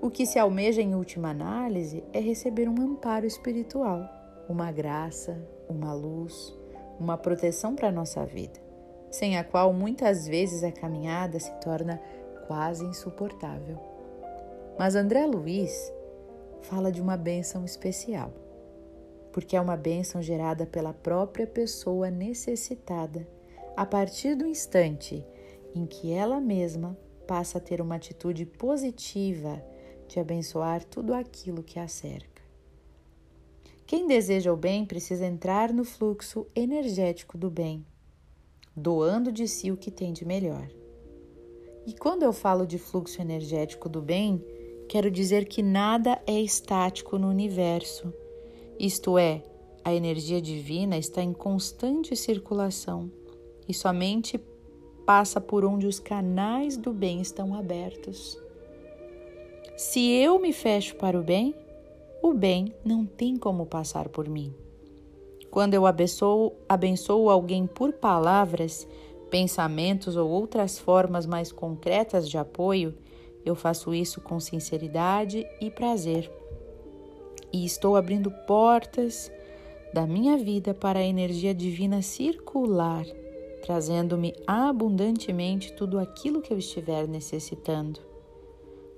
o 0.00 0.10
que 0.10 0.26
se 0.26 0.38
almeja 0.38 0.80
em 0.80 0.94
última 0.94 1.30
análise 1.30 2.04
é 2.12 2.20
receber 2.20 2.68
um 2.68 2.80
amparo 2.80 3.26
espiritual, 3.26 4.08
uma 4.48 4.70
graça, 4.70 5.36
uma 5.68 5.92
luz, 5.92 6.56
uma 7.00 7.18
proteção 7.18 7.74
para 7.74 7.88
a 7.88 7.92
nossa 7.92 8.24
vida, 8.24 8.60
sem 9.12 9.36
a 9.36 9.44
qual 9.44 9.72
muitas 9.72 10.26
vezes 10.26 10.64
a 10.64 10.72
caminhada 10.72 11.38
se 11.38 11.52
torna 11.60 12.00
quase 12.48 12.84
insuportável. 12.84 13.78
Mas 14.78 14.96
André 14.96 15.26
Luiz 15.26 15.92
fala 16.62 16.90
de 16.90 17.00
uma 17.00 17.16
bênção 17.16 17.64
especial, 17.64 18.32
porque 19.30 19.54
é 19.54 19.60
uma 19.60 19.76
bênção 19.76 20.22
gerada 20.22 20.66
pela 20.66 20.94
própria 20.94 21.46
pessoa 21.46 22.10
necessitada, 22.10 23.28
a 23.76 23.84
partir 23.84 24.34
do 24.34 24.46
instante 24.46 25.24
em 25.74 25.86
que 25.86 26.12
ela 26.12 26.40
mesma 26.40 26.96
passa 27.26 27.58
a 27.58 27.60
ter 27.60 27.80
uma 27.80 27.96
atitude 27.96 28.46
positiva 28.46 29.62
de 30.08 30.18
abençoar 30.18 30.84
tudo 30.84 31.14
aquilo 31.14 31.62
que 31.62 31.78
a 31.78 31.86
cerca. 31.86 32.42
Quem 33.86 34.06
deseja 34.06 34.52
o 34.52 34.56
bem 34.56 34.86
precisa 34.86 35.26
entrar 35.26 35.72
no 35.72 35.84
fluxo 35.84 36.46
energético 36.54 37.36
do 37.36 37.50
bem, 37.50 37.84
doando 38.76 39.30
de 39.30 39.46
si 39.46 39.70
o 39.70 39.76
que 39.76 39.90
tem 39.90 40.12
de 40.12 40.24
melhor. 40.24 40.68
E 41.86 41.92
quando 41.92 42.22
eu 42.22 42.32
falo 42.32 42.66
de 42.66 42.78
fluxo 42.78 43.20
energético 43.20 43.88
do 43.88 44.00
bem, 44.00 44.42
quero 44.88 45.10
dizer 45.10 45.46
que 45.46 45.62
nada 45.62 46.20
é 46.26 46.40
estático 46.40 47.18
no 47.18 47.28
universo. 47.28 48.12
Isto 48.78 49.18
é, 49.18 49.42
a 49.84 49.92
energia 49.92 50.40
divina 50.40 50.96
está 50.96 51.22
em 51.22 51.32
constante 51.32 52.14
circulação 52.14 53.10
e 53.68 53.74
somente 53.74 54.40
passa 55.04 55.40
por 55.40 55.64
onde 55.64 55.86
os 55.86 55.98
canais 55.98 56.76
do 56.76 56.92
bem 56.92 57.20
estão 57.20 57.54
abertos. 57.54 58.40
Se 59.76 60.10
eu 60.12 60.38
me 60.38 60.52
fecho 60.52 60.94
para 60.96 61.18
o 61.18 61.22
bem, 61.22 61.54
o 62.22 62.32
bem 62.32 62.72
não 62.84 63.04
tem 63.04 63.36
como 63.36 63.66
passar 63.66 64.08
por 64.08 64.28
mim. 64.28 64.54
Quando 65.52 65.74
eu 65.74 65.84
abençoo, 65.84 66.54
abençoo 66.66 67.28
alguém 67.28 67.66
por 67.66 67.92
palavras, 67.92 68.88
pensamentos 69.28 70.16
ou 70.16 70.30
outras 70.30 70.78
formas 70.78 71.26
mais 71.26 71.52
concretas 71.52 72.26
de 72.26 72.38
apoio, 72.38 72.94
eu 73.44 73.54
faço 73.54 73.92
isso 73.92 74.18
com 74.22 74.40
sinceridade 74.40 75.46
e 75.60 75.70
prazer. 75.70 76.32
E 77.52 77.66
estou 77.66 77.96
abrindo 77.96 78.30
portas 78.46 79.30
da 79.92 80.06
minha 80.06 80.38
vida 80.38 80.72
para 80.72 81.00
a 81.00 81.04
energia 81.04 81.54
divina 81.54 82.00
circular, 82.00 83.04
trazendo-me 83.60 84.34
abundantemente 84.46 85.74
tudo 85.74 85.98
aquilo 85.98 86.40
que 86.40 86.50
eu 86.50 86.56
estiver 86.56 87.06
necessitando. 87.06 88.00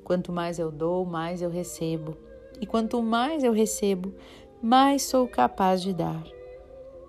Quanto 0.05 0.31
mais 0.31 0.61
eu 0.61 0.71
dou, 0.71 1.05
mais 1.05 1.43
eu 1.43 1.51
recebo. 1.51 2.17
E 2.61 2.65
quanto 2.65 3.03
mais 3.03 3.43
eu 3.43 3.53
recebo, 3.53 4.15
mais 4.63 5.03
sou 5.03 5.27
capaz 5.27 5.83
de 5.83 5.93
dar. 5.93 6.25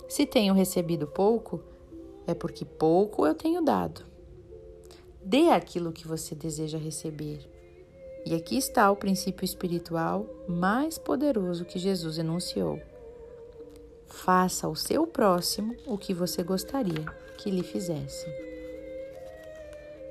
Se 0.08 0.26
tenho 0.26 0.54
recebido 0.54 1.08
pouco, 1.08 1.62
é 2.28 2.34
porque 2.34 2.64
pouco 2.64 3.26
eu 3.26 3.34
tenho 3.34 3.62
dado. 3.62 4.04
Dê 5.24 5.50
aquilo 5.50 5.92
que 5.92 6.08
você 6.08 6.36
deseja 6.36 6.78
receber. 6.78 7.40
E 8.26 8.34
aqui 8.34 8.58
está 8.58 8.90
o 8.92 8.96
princípio 8.96 9.46
espiritual 9.46 10.26
mais 10.48 10.98
poderoso 10.98 11.66
que 11.66 11.80
Jesus 11.80 12.18
enunciou. 12.18 12.80
Faça 14.08 14.68
ao 14.68 14.76
seu 14.76 15.06
próximo 15.06 15.76
o 15.86 15.98
que 15.98 16.14
você 16.14 16.44
gostaria 16.44 17.06
que 17.38 17.52
lhe 17.52 17.64
fizesse. 17.64 18.26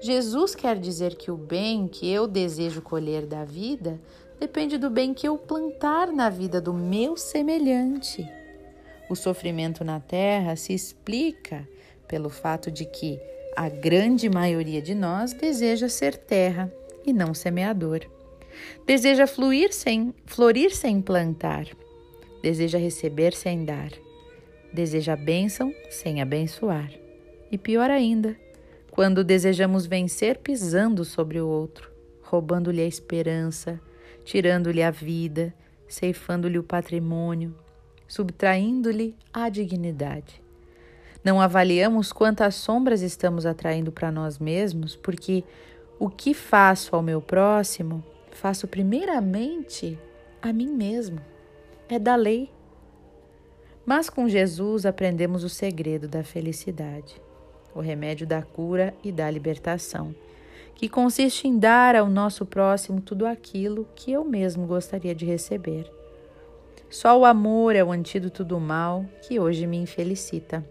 Jesus 0.01 0.55
quer 0.55 0.79
dizer 0.79 1.15
que 1.15 1.31
o 1.31 1.37
bem 1.37 1.89
que 1.89 2.09
eu 2.09 2.27
desejo 2.27 2.83
colher 2.83 3.25
da 3.25 3.45
vida 3.45 3.99
depende 4.39 4.77
do 4.77 4.91
bem 4.91 5.15
que 5.15 5.27
eu 5.27 5.39
plantar 5.39 6.09
na 6.13 6.29
vida 6.29 6.61
do 6.61 6.75
meu 6.75 7.17
semelhante. 7.17 8.29
O 9.09 9.15
sofrimento 9.15 9.85
na 9.85 10.01
terra 10.01 10.57
se 10.57 10.73
explica 10.73 11.69
pelo 12.09 12.31
fato 12.31 12.71
de 12.71 12.85
que, 12.85 13.21
A 13.57 13.69
grande 13.69 14.29
maioria 14.29 14.83
de 14.83 14.97
nós 14.97 15.33
deseja 15.33 15.89
ser 15.89 16.17
terra 16.17 16.73
e 17.07 17.13
não 17.13 17.33
semeador. 17.33 18.01
Deseja 18.85 19.29
fluir 19.29 19.73
sem, 19.73 20.13
florir 20.27 20.75
sem 20.75 21.01
plantar. 21.01 21.67
Deseja 22.43 22.79
receber 22.79 23.33
sem 23.33 23.65
dar. 23.65 23.93
Deseja 24.73 25.15
bênção 25.15 25.73
sem 25.89 26.21
abençoar. 26.21 26.91
E 27.51 27.57
pior 27.57 27.91
ainda, 27.91 28.37
quando 28.91 29.23
desejamos 29.23 29.87
vencer 29.87 30.39
pisando 30.39 31.05
sobre 31.05 31.41
o 31.41 31.47
outro, 31.47 31.91
roubando-lhe 32.23 32.83
a 32.83 32.87
esperança, 32.87 33.81
tirando-lhe 34.25 34.83
a 34.83 34.91
vida, 34.91 35.55
ceifando-lhe 35.87 36.59
o 36.59 36.65
patrimônio, 36.65 37.55
subtraindo-lhe 38.15 39.17
a 39.33 39.49
dignidade. 39.49 40.41
Não 41.25 41.41
avaliamos 41.41 42.13
quantas 42.13 42.55
sombras 42.55 43.03
estamos 43.03 43.45
atraindo 43.45 43.91
para 43.91 44.13
nós 44.13 44.39
mesmos, 44.39 44.95
porque 44.95 45.43
o 45.99 46.09
que 46.09 46.33
faço 46.33 46.95
ao 46.95 47.03
meu 47.03 47.21
próximo, 47.21 48.05
faço 48.31 48.69
primeiramente 48.69 49.99
a 50.41 50.53
mim 50.53 50.69
mesmo. 50.69 51.21
É 51.89 51.99
da 51.99 52.15
lei. 52.15 52.53
Mas 53.85 54.09
com 54.09 54.29
Jesus 54.29 54.87
aprendemos 54.87 55.43
o 55.43 55.49
segredo 55.49 56.07
da 56.07 56.23
felicidade, 56.23 57.21
o 57.75 57.81
remédio 57.81 58.29
da 58.29 58.43
cura 58.43 58.95
e 59.03 59.11
da 59.11 59.29
libertação, 59.29 60.15
que 60.77 60.89
consiste 60.89 61.49
em 61.49 61.59
dar 61.59 61.97
ao 61.97 62.09
nosso 62.09 62.47
próximo 62.47 63.01
tudo 63.01 63.27
aquilo 63.27 63.89
que 63.97 64.13
eu 64.13 64.25
mesmo 64.25 64.69
gostaria 64.69 65.17
de 65.17 65.27
receber. 65.27 65.91
Só 66.89 67.19
o 67.19 67.25
amor 67.25 67.75
é 67.75 67.83
o 67.83 67.93
antídoto 67.93 68.45
do 68.45 68.61
mal 68.61 69.05
que 69.23 69.41
hoje 69.41 69.67
me 69.67 69.77
infelicita. 69.77 70.65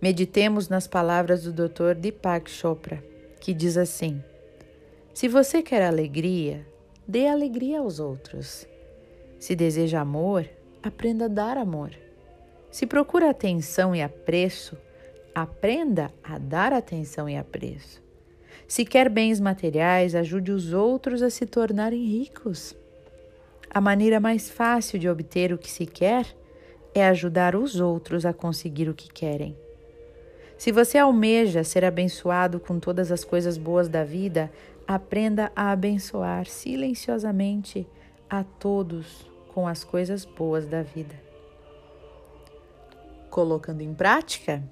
Meditemos 0.00 0.68
nas 0.68 0.86
palavras 0.86 1.44
do 1.44 1.52
Dr. 1.52 1.94
Deepak 1.96 2.50
Chopra, 2.50 3.02
que 3.40 3.54
diz 3.54 3.76
assim: 3.76 4.22
Se 5.12 5.28
você 5.28 5.62
quer 5.62 5.82
alegria, 5.82 6.66
dê 7.06 7.26
alegria 7.26 7.80
aos 7.80 8.00
outros. 8.00 8.66
Se 9.38 9.54
deseja 9.54 10.00
amor, 10.00 10.48
aprenda 10.82 11.26
a 11.26 11.28
dar 11.28 11.56
amor. 11.56 11.90
Se 12.70 12.86
procura 12.86 13.30
atenção 13.30 13.94
e 13.94 14.02
apreço, 14.02 14.76
aprenda 15.34 16.10
a 16.22 16.38
dar 16.38 16.72
atenção 16.72 17.28
e 17.28 17.36
apreço. 17.36 18.02
Se 18.66 18.84
quer 18.84 19.08
bens 19.08 19.38
materiais, 19.38 20.14
ajude 20.14 20.50
os 20.50 20.72
outros 20.72 21.22
a 21.22 21.30
se 21.30 21.46
tornarem 21.46 22.04
ricos. 22.04 22.74
A 23.74 23.80
maneira 23.80 24.20
mais 24.20 24.48
fácil 24.48 25.00
de 25.00 25.08
obter 25.08 25.52
o 25.52 25.58
que 25.58 25.68
se 25.68 25.84
quer 25.84 26.24
é 26.94 27.04
ajudar 27.08 27.56
os 27.56 27.80
outros 27.80 28.24
a 28.24 28.32
conseguir 28.32 28.88
o 28.88 28.94
que 28.94 29.12
querem. 29.12 29.58
Se 30.56 30.70
você 30.70 30.96
almeja 30.96 31.64
ser 31.64 31.84
abençoado 31.84 32.60
com 32.60 32.78
todas 32.78 33.10
as 33.10 33.24
coisas 33.24 33.58
boas 33.58 33.88
da 33.88 34.04
vida, 34.04 34.48
aprenda 34.86 35.50
a 35.56 35.72
abençoar 35.72 36.46
silenciosamente 36.46 37.84
a 38.30 38.44
todos 38.44 39.28
com 39.52 39.66
as 39.66 39.82
coisas 39.82 40.24
boas 40.24 40.68
da 40.68 40.80
vida. 40.80 41.16
Colocando 43.28 43.80
em 43.80 43.92
prática, 43.92 44.62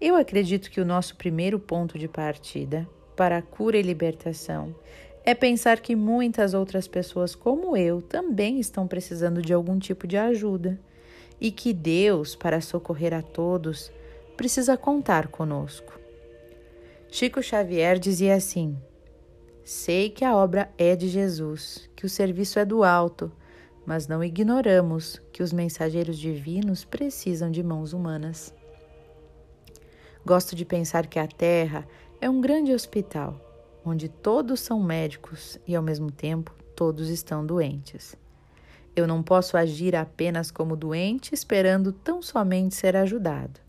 eu 0.00 0.16
acredito 0.16 0.68
que 0.68 0.80
o 0.80 0.84
nosso 0.84 1.14
primeiro 1.14 1.60
ponto 1.60 1.96
de 1.96 2.08
partida 2.08 2.88
para 3.14 3.38
a 3.38 3.42
cura 3.42 3.78
e 3.78 3.82
libertação 3.82 4.74
é 5.26 5.34
pensar 5.34 5.80
que 5.80 5.96
muitas 5.96 6.54
outras 6.54 6.86
pessoas 6.86 7.34
como 7.34 7.76
eu 7.76 8.00
também 8.00 8.60
estão 8.60 8.86
precisando 8.86 9.42
de 9.42 9.52
algum 9.52 9.76
tipo 9.76 10.06
de 10.06 10.16
ajuda 10.16 10.78
e 11.40 11.50
que 11.50 11.72
Deus, 11.72 12.36
para 12.36 12.60
socorrer 12.60 13.12
a 13.12 13.20
todos, 13.20 13.90
precisa 14.36 14.76
contar 14.76 15.26
conosco. 15.26 15.98
Chico 17.10 17.42
Xavier 17.42 17.98
dizia 17.98 18.36
assim: 18.36 18.78
Sei 19.64 20.10
que 20.10 20.24
a 20.24 20.36
obra 20.36 20.70
é 20.78 20.94
de 20.94 21.08
Jesus, 21.08 21.90
que 21.96 22.06
o 22.06 22.08
serviço 22.08 22.60
é 22.60 22.64
do 22.64 22.84
alto, 22.84 23.32
mas 23.84 24.06
não 24.06 24.22
ignoramos 24.22 25.20
que 25.32 25.42
os 25.42 25.52
mensageiros 25.52 26.18
divinos 26.18 26.84
precisam 26.84 27.50
de 27.50 27.64
mãos 27.64 27.92
humanas. 27.92 28.54
Gosto 30.24 30.54
de 30.54 30.64
pensar 30.64 31.08
que 31.08 31.18
a 31.18 31.26
Terra 31.26 31.86
é 32.20 32.30
um 32.30 32.40
grande 32.40 32.72
hospital, 32.72 33.45
onde 33.86 34.08
todos 34.08 34.58
são 34.58 34.82
médicos 34.82 35.60
e, 35.64 35.76
ao 35.76 35.82
mesmo 35.82 36.10
tempo, 36.10 36.52
todos 36.74 37.08
estão 37.08 37.46
doentes. 37.46 38.16
Eu 38.96 39.06
não 39.06 39.22
posso 39.22 39.56
agir 39.56 39.94
apenas 39.94 40.50
como 40.50 40.76
doente 40.76 41.32
esperando 41.32 41.92
tão 41.92 42.20
somente 42.20 42.74
ser 42.74 42.96
ajudado. 42.96 43.60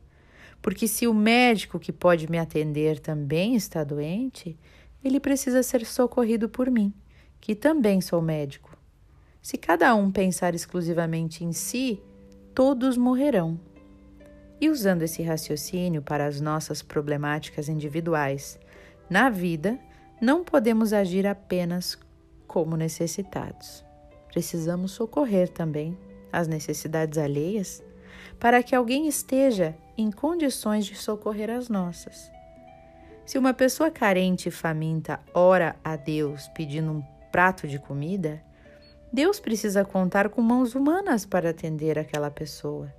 Porque 0.59 0.87
se 0.87 1.07
o 1.07 1.13
médico 1.13 1.77
que 1.77 1.93
pode 1.93 2.29
me 2.29 2.39
atender 2.39 2.99
também 2.99 3.55
está 3.55 3.83
doente, 3.83 4.57
ele 5.03 5.19
precisa 5.19 5.61
ser 5.61 5.85
socorrido 5.85 6.49
por 6.49 6.71
mim, 6.71 6.91
que 7.39 7.53
também 7.53 8.01
sou 8.01 8.19
médico. 8.19 8.75
Se 9.39 9.55
cada 9.55 9.93
um 9.93 10.11
pensar 10.11 10.55
exclusivamente 10.55 11.43
em 11.43 11.53
si, 11.53 12.01
todos 12.55 12.97
morrerão. 12.97 13.59
E 14.59 14.67
usando 14.67 15.03
esse 15.03 15.21
raciocínio 15.21 16.01
para 16.01 16.25
as 16.25 16.41
nossas 16.41 16.81
problemáticas 16.81 17.69
individuais 17.69 18.59
na 19.07 19.29
vida, 19.29 19.79
não 20.19 20.43
podemos 20.43 20.93
agir 20.93 21.27
apenas 21.27 21.97
como 22.47 22.75
necessitados. 22.75 23.85
Precisamos 24.27 24.91
socorrer 24.91 25.49
também 25.49 25.97
as 26.31 26.47
necessidades 26.47 27.17
alheias 27.17 27.83
para 28.39 28.61
que 28.63 28.75
alguém 28.75 29.07
esteja 29.07 29.75
em 29.97 30.11
condições 30.11 30.85
de 30.85 30.95
socorrer 30.95 31.49
as 31.49 31.69
nossas. 31.69 32.31
Se 33.25 33.37
uma 33.37 33.53
pessoa 33.53 33.91
carente 33.91 34.49
e 34.49 34.51
faminta 34.51 35.19
ora 35.33 35.75
a 35.83 35.95
Deus 35.95 36.47
pedindo 36.49 36.91
um 36.91 37.03
prato 37.31 37.67
de 37.67 37.77
comida, 37.77 38.41
Deus 39.11 39.39
precisa 39.39 39.85
contar 39.85 40.29
com 40.29 40.41
mãos 40.41 40.75
humanas 40.75 41.25
para 41.25 41.49
atender 41.49 41.97
aquela 41.99 42.31
pessoa. 42.31 42.93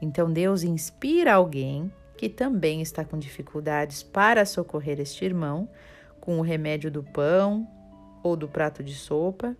Então 0.00 0.32
Deus 0.32 0.62
inspira 0.62 1.34
alguém 1.34 1.92
que 2.16 2.28
também 2.28 2.82
está 2.82 3.04
com 3.04 3.18
dificuldades 3.18 4.02
para 4.02 4.44
socorrer 4.44 5.00
este 5.00 5.24
irmão 5.24 5.68
com 6.22 6.38
o 6.38 6.42
remédio 6.42 6.88
do 6.88 7.02
pão 7.02 7.68
ou 8.22 8.36
do 8.36 8.46
prato 8.46 8.84
de 8.84 8.94
sopa, 8.94 9.56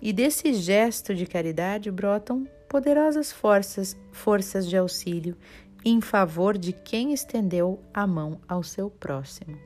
e 0.00 0.12
desse 0.12 0.54
gesto 0.54 1.12
de 1.12 1.26
caridade 1.26 1.90
brotam 1.90 2.46
poderosas 2.68 3.32
forças, 3.32 3.96
forças 4.12 4.68
de 4.68 4.76
auxílio 4.76 5.36
em 5.84 6.00
favor 6.00 6.56
de 6.56 6.72
quem 6.72 7.12
estendeu 7.12 7.82
a 7.92 8.06
mão 8.06 8.40
ao 8.48 8.62
seu 8.62 8.88
próximo. 8.88 9.58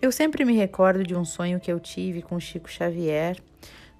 Eu 0.00 0.12
sempre 0.12 0.44
me 0.44 0.54
recordo 0.54 1.02
de 1.02 1.16
um 1.16 1.24
sonho 1.24 1.58
que 1.58 1.70
eu 1.70 1.80
tive 1.80 2.22
com 2.22 2.38
Chico 2.38 2.70
Xavier 2.70 3.36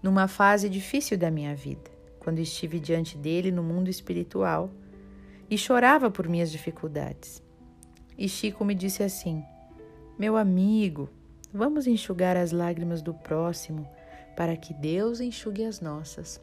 numa 0.03 0.29
fase 0.29 0.69
difícil 0.69 1.19
da 1.19 1.31
minha 1.31 1.55
vida, 1.55 1.91
quando 2.21 2.39
estive 2.39 2.79
diante 2.79 3.19
dele 3.19 3.51
no 3.51 3.63
mundo 3.63 3.89
espiritual 3.89 4.71
e 5.51 5.59
chorava 5.59 6.11
por 6.11 6.29
minhas 6.29 6.53
dificuldades. 6.53 7.43
E 8.17 8.29
Chico 8.29 8.65
me 8.65 8.75
disse 8.75 9.03
assim: 9.03 9.43
Meu 10.19 10.37
amigo, 10.37 11.09
vamos 11.55 11.87
enxugar 11.87 12.37
as 12.37 12.51
lágrimas 12.51 13.01
do 13.01 13.15
próximo 13.15 13.89
para 14.37 14.57
que 14.57 14.75
Deus 14.75 15.21
enxugue 15.21 15.65
as 15.65 15.81
nossas. 15.81 16.43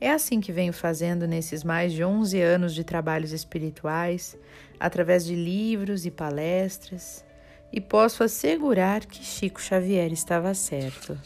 É 0.00 0.12
assim 0.12 0.40
que 0.40 0.52
venho 0.52 0.72
fazendo 0.72 1.26
nesses 1.26 1.64
mais 1.64 1.92
de 1.92 2.04
11 2.04 2.40
anos 2.40 2.72
de 2.72 2.84
trabalhos 2.84 3.32
espirituais, 3.32 4.38
através 4.78 5.24
de 5.24 5.34
livros 5.34 6.06
e 6.06 6.10
palestras, 6.10 7.24
e 7.72 7.80
posso 7.80 8.22
assegurar 8.22 9.04
que 9.04 9.22
Chico 9.24 9.60
Xavier 9.60 10.12
estava 10.12 10.54
certo. 10.54 11.18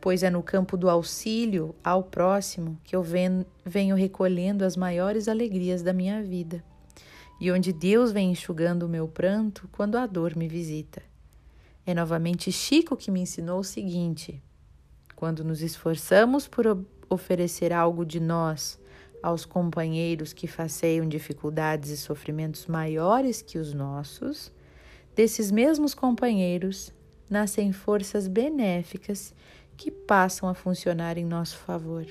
Pois 0.00 0.22
é 0.22 0.30
no 0.30 0.42
campo 0.42 0.76
do 0.76 0.90
auxílio 0.90 1.74
ao 1.82 2.02
próximo 2.02 2.78
que 2.84 2.94
eu 2.94 3.02
venho 3.02 3.96
recolhendo 3.96 4.64
as 4.64 4.76
maiores 4.76 5.26
alegrias 5.26 5.82
da 5.82 5.92
minha 5.92 6.22
vida, 6.22 6.62
e 7.42 7.50
onde 7.50 7.72
Deus 7.72 8.12
vem 8.12 8.30
enxugando 8.30 8.84
o 8.84 8.88
meu 8.88 9.08
pranto 9.08 9.68
quando 9.72 9.96
a 9.96 10.06
dor 10.06 10.36
me 10.36 10.46
visita. 10.46 11.02
É 11.84 11.92
novamente 11.92 12.52
Chico 12.52 12.96
que 12.96 13.10
me 13.10 13.18
ensinou 13.18 13.58
o 13.58 13.64
seguinte: 13.64 14.40
quando 15.16 15.42
nos 15.42 15.60
esforçamos 15.60 16.46
por 16.46 16.86
oferecer 17.10 17.72
algo 17.72 18.06
de 18.06 18.20
nós 18.20 18.78
aos 19.20 19.44
companheiros 19.44 20.32
que 20.32 20.46
faceiam 20.46 21.08
dificuldades 21.08 21.90
e 21.90 21.96
sofrimentos 21.96 22.68
maiores 22.68 23.42
que 23.42 23.58
os 23.58 23.74
nossos, 23.74 24.52
desses 25.12 25.50
mesmos 25.50 25.94
companheiros 25.94 26.92
nascem 27.28 27.72
forças 27.72 28.28
benéficas 28.28 29.34
que 29.76 29.90
passam 29.90 30.48
a 30.48 30.54
funcionar 30.54 31.18
em 31.18 31.24
nosso 31.24 31.56
favor. 31.56 32.06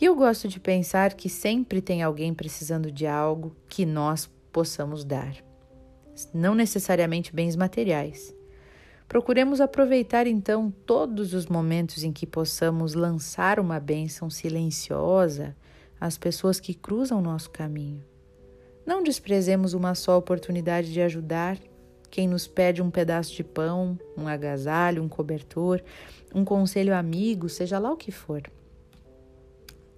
E 0.00 0.04
eu 0.04 0.14
gosto 0.14 0.46
de 0.48 0.60
pensar 0.60 1.14
que 1.14 1.28
sempre 1.28 1.80
tem 1.80 2.02
alguém 2.02 2.34
precisando 2.34 2.90
de 2.90 3.06
algo 3.06 3.56
que 3.68 3.86
nós 3.86 4.30
possamos 4.52 5.04
dar, 5.04 5.34
não 6.32 6.54
necessariamente 6.54 7.34
bens 7.34 7.56
materiais, 7.56 8.34
Procuremos 9.08 9.60
aproveitar 9.60 10.26
então 10.26 10.72
todos 10.84 11.32
os 11.32 11.46
momentos 11.46 12.02
em 12.02 12.12
que 12.12 12.26
possamos 12.26 12.94
lançar 12.94 13.60
uma 13.60 13.78
bênção 13.78 14.28
silenciosa 14.28 15.56
às 16.00 16.18
pessoas 16.18 16.58
que 16.58 16.74
cruzam 16.74 17.22
nosso 17.22 17.50
caminho, 17.50 18.04
Não 18.84 19.02
desprezemos 19.02 19.74
uma 19.74 19.94
só 19.94 20.18
oportunidade 20.18 20.92
de 20.92 21.00
ajudar 21.00 21.58
quem 22.10 22.28
nos 22.28 22.46
pede 22.46 22.82
um 22.82 22.90
pedaço 22.90 23.34
de 23.34 23.42
pão, 23.42 23.98
um 24.16 24.28
agasalho, 24.28 25.02
um 25.02 25.08
cobertor, 25.08 25.82
um 26.34 26.44
conselho 26.44 26.94
amigo, 26.94 27.48
seja 27.48 27.78
lá 27.78 27.90
o 27.92 27.96
que 27.96 28.12
for. 28.12 28.42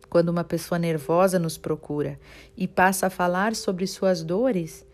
Quando 0.08 0.30
uma 0.30 0.44
pessoa 0.44 0.78
nervosa 0.78 1.38
nos 1.38 1.58
procura 1.58 2.18
e 2.56 2.66
passa 2.66 3.06
a 3.06 3.10
falar 3.10 3.54
sobre 3.54 3.86
suas 3.86 4.24
dores, 4.24 4.86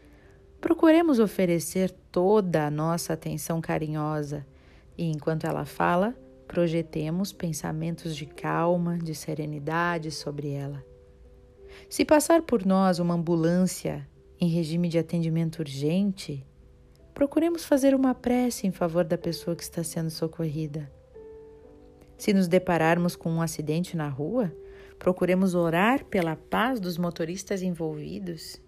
procuremos 0.60 1.18
oferecer 1.18 1.90
toda 2.10 2.66
a 2.66 2.70
nossa 2.70 3.12
atenção 3.12 3.60
carinhosa 3.60 4.46
e, 4.98 5.04
enquanto 5.04 5.46
ela 5.46 5.64
fala, 5.64 6.14
projetemos 6.48 7.32
pensamentos 7.32 8.16
de 8.16 8.26
calma, 8.26 8.98
de 8.98 9.14
serenidade 9.14 10.10
sobre 10.10 10.50
ela. 10.50 10.84
Se 11.88 12.04
passar 12.04 12.42
por 12.42 12.64
nós 12.64 12.98
uma 12.98 13.14
ambulância 13.14 14.08
em 14.40 14.48
regime 14.48 14.88
de 14.88 14.98
atendimento 14.98 15.60
urgente, 15.60 16.44
procuremos 17.12 17.64
fazer 17.64 17.94
uma 17.94 18.14
prece 18.14 18.66
em 18.66 18.72
favor 18.72 19.04
da 19.04 19.16
pessoa 19.16 19.54
que 19.54 19.62
está 19.62 19.82
sendo 19.84 20.10
socorrida. 20.10 20.90
Se 22.16 22.32
nos 22.32 22.48
depararmos 22.48 23.16
com 23.16 23.30
um 23.30 23.42
acidente 23.42 23.96
na 23.96 24.08
rua, 24.08 24.52
procuremos 24.98 25.54
orar 25.54 26.04
pela 26.04 26.36
paz 26.36 26.80
dos 26.80 26.96
motoristas 26.96 27.62
envolvidos. 27.62 28.60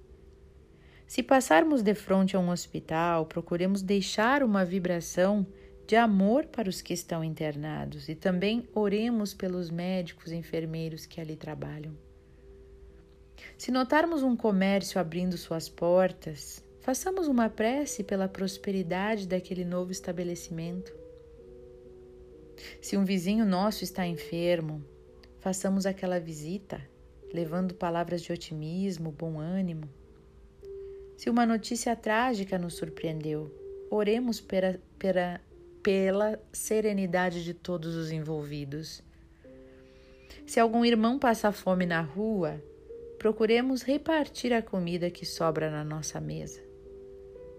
Se 1.06 1.22
passarmos 1.22 1.82
de 1.82 1.94
frente 1.94 2.36
a 2.36 2.40
um 2.40 2.50
hospital, 2.50 3.26
procuremos 3.26 3.82
deixar 3.82 4.42
uma 4.42 4.64
vibração 4.64 5.46
de 5.86 5.94
amor 5.94 6.46
para 6.46 6.68
os 6.68 6.82
que 6.82 6.92
estão 6.92 7.22
internados 7.22 8.08
e 8.08 8.14
também 8.14 8.68
oremos 8.74 9.32
pelos 9.32 9.70
médicos 9.70 10.32
e 10.32 10.36
enfermeiros 10.36 11.06
que 11.06 11.20
ali 11.20 11.36
trabalham. 11.36 11.96
Se 13.56 13.70
notarmos 13.70 14.22
um 14.22 14.36
comércio 14.36 15.00
abrindo 15.00 15.38
suas 15.38 15.68
portas, 15.68 16.64
Façamos 16.86 17.26
uma 17.26 17.50
prece 17.50 18.04
pela 18.04 18.28
prosperidade 18.28 19.26
daquele 19.26 19.64
novo 19.64 19.90
estabelecimento. 19.90 20.94
Se 22.80 22.96
um 22.96 23.04
vizinho 23.04 23.44
nosso 23.44 23.82
está 23.82 24.06
enfermo, 24.06 24.84
façamos 25.46 25.86
aquela 25.86 26.18
visita, 26.18 26.80
levando 27.32 27.72
palavras 27.72 28.20
de 28.20 28.32
otimismo, 28.32 29.12
bom 29.12 29.38
ânimo. 29.38 29.88
Se 31.16 31.30
uma 31.30 31.46
notícia 31.46 31.94
trágica 31.94 32.58
nos 32.58 32.74
surpreendeu, 32.74 33.54
oremos 33.88 34.40
pela, 34.40 34.76
pela, 34.98 35.40
pela 35.84 36.42
serenidade 36.52 37.44
de 37.44 37.54
todos 37.54 37.94
os 37.94 38.10
envolvidos. 38.10 39.04
Se 40.44 40.58
algum 40.58 40.84
irmão 40.84 41.16
passa 41.16 41.52
fome 41.52 41.86
na 41.86 42.00
rua, 42.00 42.60
procuremos 43.16 43.82
repartir 43.82 44.52
a 44.52 44.60
comida 44.60 45.12
que 45.12 45.24
sobra 45.24 45.70
na 45.70 45.84
nossa 45.84 46.20
mesa. 46.20 46.60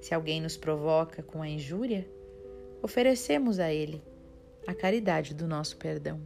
Se 0.01 0.13
alguém 0.13 0.41
nos 0.41 0.57
provoca 0.57 1.23
com 1.23 1.41
a 1.41 1.47
injúria, 1.47 2.05
oferecemos 2.81 3.61
a 3.61 3.71
ele 3.71 4.03
a 4.67 4.75
caridade 4.75 5.33
do 5.33 5.47
nosso 5.47 5.77
perdão. 5.77 6.19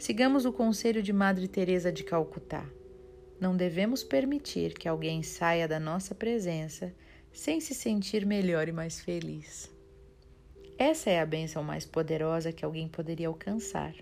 Sigamos 0.00 0.46
o 0.46 0.52
conselho 0.52 1.02
de 1.02 1.12
Madre 1.12 1.46
Teresa 1.46 1.92
de 1.92 2.02
Calcutá. 2.02 2.66
Não 3.38 3.54
devemos 3.54 4.02
permitir 4.02 4.72
que 4.72 4.88
alguém 4.88 5.22
saia 5.22 5.68
da 5.68 5.78
nossa 5.78 6.14
presença 6.14 6.90
sem 7.30 7.60
se 7.60 7.74
sentir 7.74 8.24
melhor 8.24 8.66
e 8.66 8.72
mais 8.72 8.98
feliz. 8.98 9.70
Essa 10.78 11.10
é 11.10 11.20
a 11.20 11.26
bênção 11.26 11.62
mais 11.62 11.84
poderosa 11.84 12.50
que 12.50 12.64
alguém 12.64 12.88
poderia 12.88 13.28
alcançar 13.28 13.94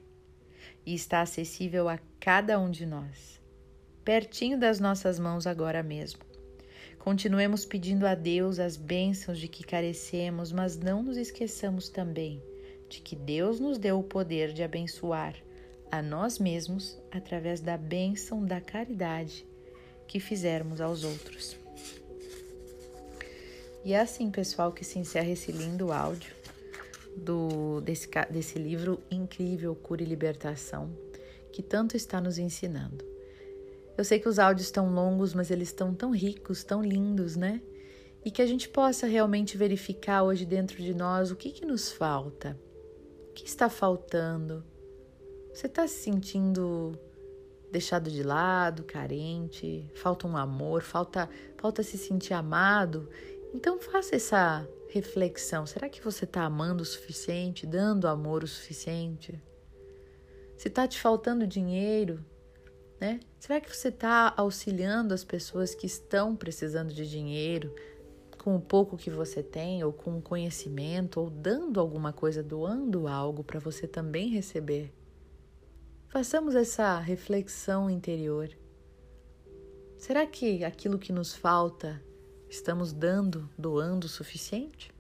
e 0.87 0.95
está 0.95 1.21
acessível 1.21 1.89
a 1.89 1.99
cada 2.21 2.61
um 2.61 2.71
de 2.71 2.87
nós, 2.87 3.41
pertinho 4.05 4.57
das 4.57 4.79
nossas 4.79 5.19
mãos 5.19 5.49
agora 5.49 5.83
mesmo. 5.83 6.21
Continuemos 7.01 7.65
pedindo 7.65 8.07
a 8.07 8.15
Deus 8.15 8.61
as 8.61 8.77
bênçãos 8.77 9.41
de 9.41 9.49
que 9.49 9.65
carecemos, 9.65 10.53
mas 10.53 10.77
não 10.77 11.03
nos 11.03 11.17
esqueçamos 11.17 11.89
também 11.89 12.41
de 12.89 13.01
que 13.01 13.17
Deus 13.17 13.59
nos 13.59 13.79
deu 13.79 13.99
o 13.99 14.05
poder 14.05 14.53
de 14.53 14.63
abençoar 14.63 15.35
a 15.91 16.03
nós 16.03 16.39
mesmos 16.39 16.99
através 17.11 17.61
da 17.61 17.77
bênção 17.77 18.45
da 18.45 18.61
caridade 18.61 19.47
que 20.07 20.21
fizermos 20.21 20.81
aos 20.81 21.05
outros. 21.05 21.57
E 23.85 23.93
é 23.93 24.01
assim, 24.01 24.31
pessoal, 24.31 24.73
que 24.73 24.85
se 24.85 24.99
encerra 24.99 25.31
esse 25.31 25.53
lindo 25.53 25.93
áudio 25.93 26.35
do, 27.17 27.81
desse, 27.81 28.09
desse 28.31 28.59
livro 28.59 29.01
incrível, 29.11 29.75
Cura 29.75 30.03
e 30.03 30.07
Libertação, 30.07 30.91
que 31.53 31.63
tanto 31.63 31.97
está 31.97 32.21
nos 32.21 32.39
ensinando. 32.39 33.05
Eu 33.97 34.05
sei 34.05 34.21
que 34.21 34.29
os 34.29 34.39
áudios 34.39 34.67
estão 34.67 34.93
longos, 34.93 35.35
mas 35.35 35.51
eles 35.51 35.69
estão 35.69 35.95
tão 35.95 36.11
ricos, 36.11 36.63
tão 36.63 36.83
lindos, 36.83 37.35
né? 37.35 37.61
E 38.25 38.31
que 38.31 38.43
a 38.43 38.47
gente 38.47 38.69
possa 38.69 39.07
realmente 39.07 39.57
verificar 39.57 40.23
hoje 40.23 40.45
dentro 40.45 40.81
de 40.83 40.95
nós 40.95 41.31
o 41.31 41.37
que, 41.37 41.51
que 41.51 41.67
nos 41.67 41.91
falta. 41.91 42.59
O 43.31 43.33
que 43.33 43.47
está 43.47 43.69
faltando? 43.69 44.65
Você 45.53 45.67
está 45.67 45.87
se 45.87 46.03
sentindo 46.03 46.99
deixado 47.71 48.11
de 48.11 48.23
lado, 48.23 48.85
carente, 48.85 49.91
falta 49.95 50.27
um 50.27 50.37
amor, 50.37 50.83
falta, 50.83 51.29
falta 51.57 51.83
se 51.83 51.99
sentir 51.99 52.35
amado? 52.35 53.09
Então 53.55 53.79
faça 53.79 54.17
essa 54.17 54.69
reflexão. 54.89 55.67
Será 55.67 55.89
que 55.89 56.03
você 56.03 56.25
está 56.25 56.43
amando 56.43 56.83
o 56.83 56.87
suficiente, 56.87 57.67
dando 57.67 58.09
amor 58.09 58.43
o 58.43 58.49
suficiente? 58.49 59.41
Se 60.57 60.69
está 60.69 60.89
te 60.89 61.01
faltando 61.01 61.47
dinheiro, 61.47 62.25
né? 63.01 63.21
Será 63.39 63.61
que 63.61 63.75
você 63.75 63.89
está 63.89 64.33
auxiliando 64.37 65.15
as 65.15 65.23
pessoas 65.23 65.75
que 65.75 65.87
estão 65.87 66.35
precisando 66.35 66.93
de 66.93 67.09
dinheiro 67.09 67.75
com 68.43 68.57
o 68.57 68.61
pouco 68.61 68.97
que 68.97 69.11
você 69.11 69.43
tem, 69.43 69.85
ou 69.85 69.93
com 69.93 70.21
conhecimento, 70.21 71.21
ou 71.21 71.29
dando 71.29 71.81
alguma 71.81 72.13
coisa, 72.13 72.43
doando 72.43 73.07
algo 73.07 73.45
para 73.45 73.61
você 73.61 73.87
também 73.87 74.29
receber? 74.29 74.93
Façamos 76.09 76.55
essa 76.55 76.99
reflexão 76.99 77.91
interior. 77.91 78.49
Será 79.99 80.27
que 80.27 80.65
aquilo 80.65 80.99
que 80.99 81.13
nos 81.13 81.35
falta 81.35 82.03
estamos 82.49 82.95
dando, 82.95 83.47
doando 83.59 84.07
o 84.07 84.09
suficiente? 84.09 84.91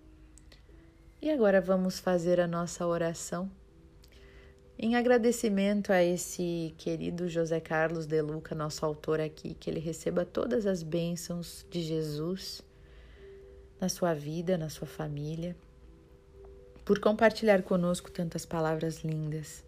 E 1.22 1.30
agora 1.30 1.62
vamos 1.62 1.98
fazer 1.98 2.38
a 2.38 2.46
nossa 2.46 2.86
oração 2.86 3.50
em 4.78 4.96
agradecimento 4.96 5.94
a 5.94 6.04
esse 6.04 6.74
querido 6.76 7.26
José 7.26 7.58
Carlos 7.58 8.06
de 8.06 8.20
Luca, 8.20 8.54
nosso 8.54 8.84
autor 8.84 9.18
aqui, 9.18 9.54
que 9.54 9.70
ele 9.70 9.80
receba 9.80 10.26
todas 10.26 10.66
as 10.66 10.82
bênçãos 10.82 11.66
de 11.70 11.80
Jesus 11.80 12.60
na 13.80 13.88
sua 13.88 14.12
vida, 14.12 14.58
na 14.58 14.68
sua 14.68 14.86
família, 14.86 15.56
por 16.84 17.00
compartilhar 17.00 17.62
conosco 17.62 18.10
tantas 18.10 18.44
palavras 18.44 19.02
lindas. 19.02 19.66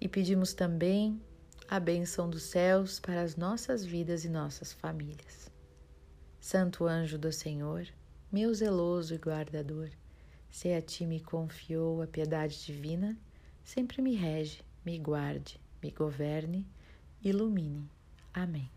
E 0.00 0.08
pedimos 0.08 0.52
também 0.52 1.20
a 1.68 1.80
bênção 1.80 2.28
dos 2.30 2.44
céus 2.44 3.00
para 3.00 3.22
as 3.22 3.36
nossas 3.36 3.84
vidas 3.84 4.24
e 4.24 4.28
nossas 4.28 4.72
famílias. 4.72 5.50
Santo 6.40 6.86
anjo 6.86 7.18
do 7.18 7.32
Senhor, 7.32 7.86
meu 8.30 8.54
zeloso 8.54 9.14
e 9.14 9.18
guardador, 9.18 9.90
se 10.50 10.72
a 10.72 10.80
ti 10.80 11.04
me 11.04 11.20
confiou 11.20 12.02
a 12.02 12.06
piedade 12.06 12.64
divina, 12.64 13.16
sempre 13.64 14.00
me 14.00 14.14
rege, 14.14 14.62
me 14.84 14.98
guarde, 14.98 15.60
me 15.82 15.90
governe, 15.90 16.66
ilumine. 17.22 17.90
Amém. 18.32 18.75